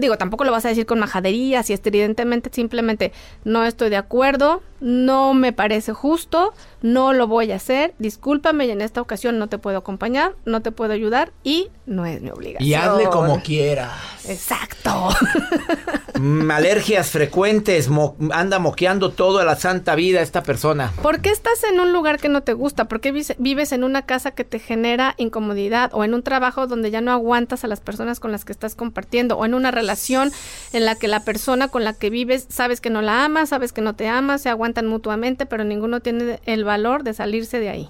Digo, 0.00 0.16
tampoco 0.18 0.44
lo 0.44 0.52
vas 0.52 0.64
a 0.64 0.68
decir 0.68 0.86
con 0.86 0.98
majaderías 0.98 1.70
y 1.70 1.72
estridentemente, 1.72 2.50
simplemente 2.52 3.12
no 3.44 3.64
estoy 3.64 3.90
de 3.90 3.96
acuerdo, 3.96 4.62
no 4.80 5.34
me 5.34 5.52
parece 5.52 5.92
justo, 5.92 6.52
no 6.82 7.12
lo 7.12 7.26
voy 7.26 7.52
a 7.52 7.56
hacer, 7.56 7.94
discúlpame 7.98 8.66
y 8.66 8.70
en 8.70 8.80
esta 8.80 9.00
ocasión 9.00 9.38
no 9.38 9.48
te 9.48 9.58
puedo 9.58 9.78
acompañar, 9.78 10.34
no 10.44 10.60
te 10.60 10.72
puedo 10.72 10.92
ayudar 10.92 11.32
y 11.42 11.68
no 11.86 12.06
es 12.06 12.20
mi 12.20 12.30
obligación. 12.30 12.68
Y 12.68 12.74
hazle 12.74 13.08
como 13.08 13.42
quieras. 13.42 14.28
Exacto. 14.28 15.08
Mm, 16.18 16.50
alergias 16.50 17.10
frecuentes, 17.10 17.88
mo- 17.88 18.16
anda 18.32 18.58
moqueando 18.58 19.10
todo 19.10 19.38
a 19.38 19.44
la 19.44 19.56
santa 19.56 19.94
vida 19.94 20.20
esta 20.20 20.42
persona. 20.42 20.92
¿Por 21.02 21.20
qué 21.20 21.30
estás 21.30 21.62
en 21.64 21.78
un 21.80 21.92
lugar 21.92 22.18
que 22.18 22.28
no 22.28 22.42
te 22.42 22.52
gusta? 22.54 22.86
¿Por 22.86 23.00
qué 23.00 23.12
vives 23.38 23.72
en 23.72 23.84
una 23.84 24.02
casa 24.02 24.32
que 24.32 24.44
te 24.44 24.58
genera 24.58 25.14
incomodidad 25.18 25.90
o 25.94 26.02
en 26.04 26.14
un 26.14 26.22
trabajo 26.22 26.66
donde 26.66 26.90
ya 26.90 27.00
no 27.00 27.12
aguantas 27.12 27.62
a 27.64 27.68
las 27.68 27.80
personas 27.80 28.18
con 28.20 28.32
las 28.32 28.44
que 28.44 28.52
estás 28.52 28.74
compartiendo 28.74 29.36
o 29.36 29.44
en 29.44 29.54
una 29.54 29.70
relación 29.70 30.32
en 30.72 30.84
la 30.84 30.96
que 30.96 31.06
la 31.08 31.20
persona 31.24 31.68
con 31.68 31.84
la 31.84 31.92
que 31.92 32.10
vives 32.10 32.46
sabes 32.48 32.80
que 32.80 32.90
no 32.90 33.00
la 33.02 33.24
amas, 33.24 33.50
sabes 33.50 33.72
que 33.72 33.80
no 33.80 33.94
te 33.94 34.08
amas, 34.08 34.42
se 34.42 34.48
aguantan 34.48 34.86
mutuamente, 34.88 35.46
pero 35.46 35.62
ninguno 35.64 36.00
tiene 36.00 36.40
el 36.46 36.64
valor 36.64 37.04
de 37.04 37.14
salirse 37.14 37.60
de 37.60 37.68
ahí? 37.68 37.88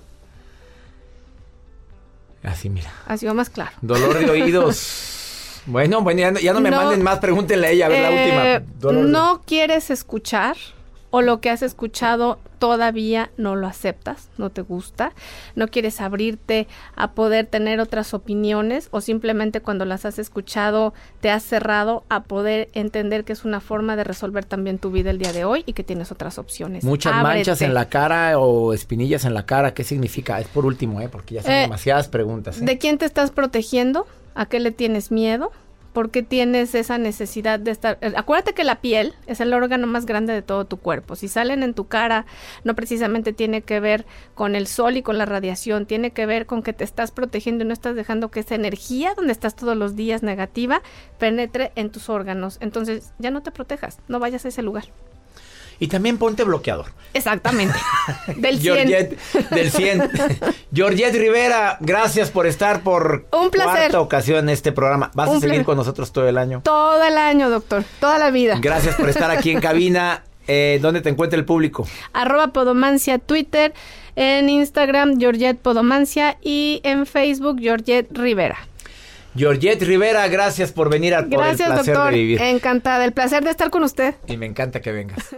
Así, 2.43 2.69
mira. 2.71 2.91
Ha 3.07 3.17
sido 3.17 3.35
más 3.35 3.51
claro. 3.51 3.73
Dolor 3.81 4.19
de 4.19 4.31
oídos. 4.31 5.15
Bueno, 5.67 6.03
bueno, 6.03 6.21
ya 6.21 6.31
no, 6.31 6.41
ya 6.41 6.53
no 6.53 6.61
me 6.61 6.71
No. 6.71 6.77
manden 6.79 7.03
más, 7.03 7.19
pregúntenle 7.19 7.67
a 7.67 7.71
ella, 7.71 7.87
a 7.87 7.89
ver 7.89 8.01
la 8.03 8.11
Eh, 8.11 8.61
última. 8.63 8.93
De- 8.93 9.03
no 9.09 9.43
quieres 9.47 9.91
escuchar 9.91 10.57
o 11.11 11.23
lo 11.23 11.41
que 11.41 11.49
has 11.49 11.63
escuchado 11.63 12.39
todavía 12.59 13.31
no 13.39 13.55
lo 13.57 13.67
aceptas, 13.69 14.29
no 14.37 14.51
te 14.51 14.61
gusta, 14.63 15.13
no 15.55 15.69
quieres 15.69 16.01
abrirte 16.03 16.67
a 16.97 17.13
poder 17.13 17.47
tener 17.47 17.81
otras 17.81 18.13
opiniones 18.13 18.89
o 18.91 19.01
simplemente 19.01 19.61
cuando 19.61 19.85
las 19.87 20.05
has 20.05 20.19
escuchado 20.19 20.93
te 21.21 21.31
has 21.31 21.45
cerrado 21.45 22.03
a 22.11 22.25
poder 22.25 22.69
entender 22.75 23.25
que 23.25 23.33
es 23.33 23.45
una 23.47 23.61
forma 23.61 23.95
de 23.97 24.05
resolver 24.05 24.45
también 24.45 24.79
tu 24.79 24.91
vida 24.91 25.11
el 25.11 25.19
día 25.19 25.33
de 25.33 25.45
hoy 25.45 25.63
y 25.67 25.73
que 25.73 25.85
tienes 25.85 26.11
otras 26.13 26.37
opciones. 26.37 26.83
Muchas 26.85 27.13
Ábrete. 27.15 27.37
manchas 27.39 27.63
en 27.63 27.75
la 27.75 27.89
cara 27.89 28.39
o 28.39 28.75
espinillas 28.75 29.25
en 29.25 29.33
la 29.35 29.47
cara, 29.47 29.73
¿qué 29.73 29.85
significa? 29.85 30.41
Es 30.41 30.49
por 30.49 30.67
último, 30.67 31.01
¿eh? 31.01 31.09
Porque 31.09 31.37
ya 31.37 31.43
son 31.43 31.53
Eh, 31.53 31.61
demasiadas 31.63 32.09
preguntas. 32.09 32.61
¿eh? 32.61 32.65
¿De 32.65 32.77
quién 32.77 32.99
te 32.99 33.05
estás 33.07 33.31
protegiendo? 33.31 34.07
¿A 34.39 34.47
qué 34.47 34.61
le 34.61 34.71
tienes 34.71 35.11
miedo? 35.11 35.51
¿Por 35.93 36.13
qué 36.13 36.23
tienes 36.23 36.77
esa 36.77 36.97
necesidad 36.97 37.59
de 37.59 37.73
estar? 37.73 37.99
eh, 38.03 38.13
Acuérdate 38.15 38.53
que 38.55 38.63
la 38.63 38.81
piel 38.81 39.15
es 39.27 39.41
el 39.41 39.53
órgano 39.53 39.89
más 39.89 40.07
grande 40.07 40.33
de 40.33 40.43
todo 40.43 40.65
tu 40.65 40.77
cuerpo. 40.77 41.17
Si 41.17 41.27
salen 41.27 41.65
en 41.65 41.75
tu 41.75 41.89
cara, 41.89 42.25
no 42.63 42.77
precisamente 42.77 43.33
tiene 43.33 43.63
que 43.63 43.81
ver 43.81 44.07
con 44.37 44.55
el 44.55 44.69
sol 44.69 44.97
y 44.97 45.03
con 45.03 45.19
la 45.19 45.25
radiación, 45.25 45.87
tiene 45.87 46.13
que 46.13 46.25
ver 46.25 46.47
con 46.47 46.63
que 46.63 46.73
te 46.73 46.85
estás 46.85 47.11
protegiendo 47.11 47.65
y 47.65 47.67
no 47.67 47.73
estás 47.73 47.97
dejando 47.97 48.31
que 48.31 48.39
esa 48.39 48.55
energía 48.55 49.15
donde 49.17 49.33
estás 49.33 49.57
todos 49.57 49.77
los 49.77 49.97
días 49.97 50.23
negativa 50.23 50.83
penetre 51.19 51.73
en 51.75 51.91
tus 51.91 52.09
órganos. 52.09 52.59
Entonces, 52.61 53.13
ya 53.19 53.33
no 53.33 53.43
te 53.43 53.51
protejas, 53.51 53.99
no 54.07 54.21
vayas 54.21 54.45
a 54.45 54.49
ese 54.51 54.63
lugar. 54.63 54.85
Y 55.81 55.89
también 55.89 56.19
ponte 56.19 56.43
bloqueador. 56.45 56.87
Exactamente. 57.15 57.79
Del 58.37 58.59
100. 58.61 58.63
Georgette, 58.89 59.19
del 59.51 59.71
100. 59.71 60.11
Georgette 60.75 61.15
Rivera, 61.17 61.79
gracias 61.81 62.31
por 62.31 62.47
estar 62.47 62.81
por 62.83 63.27
Un 63.33 63.51
placer. 63.51 63.73
cuarta 63.75 64.01
ocasión 64.01 64.39
en 64.41 64.49
este 64.51 64.73
programa. 64.73 65.11
Vas 65.15 65.29
a 65.31 65.33
seguir 65.35 65.49
placer. 65.49 65.65
con 65.65 65.77
nosotros 65.79 66.13
todo 66.13 66.29
el 66.29 66.37
año. 66.37 66.61
Todo 66.65 67.03
el 67.05 67.17
año, 67.17 67.49
doctor. 67.49 67.85
Toda 68.01 68.19
la 68.19 68.31
vida. 68.31 68.59
Gracias 68.61 68.97
por 68.97 69.09
estar 69.09 69.31
aquí 69.31 69.51
en 69.51 69.61
cabina. 69.63 70.25
Eh, 70.49 70.79
¿Dónde 70.83 71.01
te 71.01 71.11
encuentra 71.11 71.39
el 71.39 71.45
público? 71.45 71.87
arroba 72.13 72.49
Podomancia 72.49 73.19
Twitter, 73.19 73.73
en 74.17 74.49
Instagram 74.49 75.19
Georgette 75.21 75.59
Podomancia 75.61 76.39
y 76.43 76.81
en 76.85 77.05
Facebook 77.07 77.59
Georgette 77.61 78.09
Rivera. 78.17 78.57
Georgette 79.37 79.83
Rivera, 79.83 80.27
gracias 80.29 80.73
por 80.73 80.89
venir 80.91 81.15
por 81.15 81.25
el 81.25 81.29
Gracias, 81.31 81.69
placer 81.69 81.95
doctor. 81.95 82.13
de 82.13 82.19
vivir. 82.19 82.41
Encantada. 82.43 83.05
El 83.05 83.13
placer 83.13 83.45
de 83.45 83.51
estar 83.51 83.71
con 83.71 83.83
usted. 83.85 84.15
Y 84.27 84.37
me 84.37 84.47
encanta 84.47 84.81
que 84.81 84.91
vengas. 84.91 85.35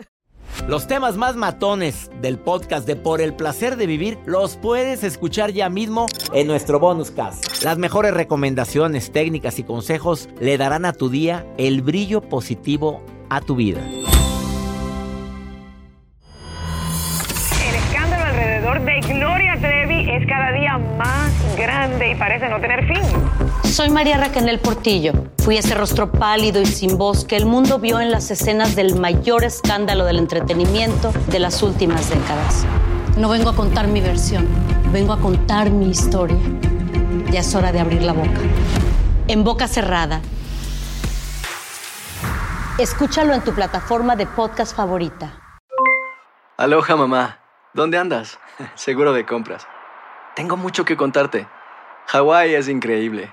Los 0.68 0.86
temas 0.86 1.16
más 1.16 1.36
matones 1.36 2.10
del 2.20 2.38
podcast 2.38 2.86
de 2.86 2.96
Por 2.96 3.20
el 3.20 3.34
placer 3.34 3.76
de 3.76 3.86
vivir 3.86 4.18
los 4.26 4.56
puedes 4.56 5.02
escuchar 5.02 5.52
ya 5.52 5.68
mismo 5.68 6.06
en 6.32 6.46
nuestro 6.46 6.78
bonus 6.78 7.10
cast. 7.10 7.62
Las 7.64 7.78
mejores 7.78 8.14
recomendaciones, 8.14 9.12
técnicas 9.12 9.58
y 9.58 9.64
consejos 9.64 10.28
le 10.40 10.58
darán 10.58 10.84
a 10.84 10.92
tu 10.92 11.08
día 11.08 11.44
el 11.58 11.82
brillo 11.82 12.20
positivo 12.20 13.02
a 13.28 13.40
tu 13.40 13.56
vida. 13.56 13.80
amor 18.70 18.84
de 18.84 19.00
Gloria 19.00 19.56
Trevi 19.60 20.10
es 20.10 20.26
cada 20.28 20.52
día 20.52 20.78
más 20.96 21.56
grande 21.56 22.12
y 22.12 22.14
parece 22.14 22.48
no 22.48 22.60
tener 22.60 22.86
fin. 22.86 23.49
Soy 23.70 23.88
María 23.88 24.18
Raquel 24.18 24.58
Portillo. 24.58 25.12
Fui 25.44 25.56
ese 25.56 25.76
rostro 25.76 26.10
pálido 26.10 26.60
y 26.60 26.66
sin 26.66 26.98
voz 26.98 27.24
que 27.24 27.36
el 27.36 27.46
mundo 27.46 27.78
vio 27.78 28.00
en 28.00 28.10
las 28.10 28.28
escenas 28.32 28.74
del 28.74 28.98
mayor 28.98 29.44
escándalo 29.44 30.04
del 30.04 30.18
entretenimiento 30.18 31.12
de 31.28 31.38
las 31.38 31.62
últimas 31.62 32.10
décadas. 32.10 32.66
No 33.16 33.28
vengo 33.28 33.50
a 33.50 33.54
contar 33.54 33.86
mi 33.86 34.00
versión, 34.00 34.48
vengo 34.92 35.12
a 35.12 35.20
contar 35.20 35.70
mi 35.70 35.88
historia. 35.88 36.36
Ya 37.30 37.40
es 37.40 37.54
hora 37.54 37.70
de 37.70 37.78
abrir 37.78 38.02
la 38.02 38.12
boca. 38.12 38.40
En 39.28 39.44
boca 39.44 39.68
cerrada. 39.68 40.20
Escúchalo 42.76 43.34
en 43.34 43.44
tu 43.44 43.54
plataforma 43.54 44.16
de 44.16 44.26
podcast 44.26 44.74
favorita. 44.74 45.40
Aloha 46.56 46.96
mamá, 46.96 47.38
¿dónde 47.72 47.98
andas? 47.98 48.40
Seguro 48.74 49.12
de 49.12 49.24
compras. 49.24 49.68
Tengo 50.34 50.56
mucho 50.56 50.84
que 50.84 50.96
contarte. 50.96 51.46
Hawái 52.08 52.54
es 52.56 52.68
increíble. 52.68 53.32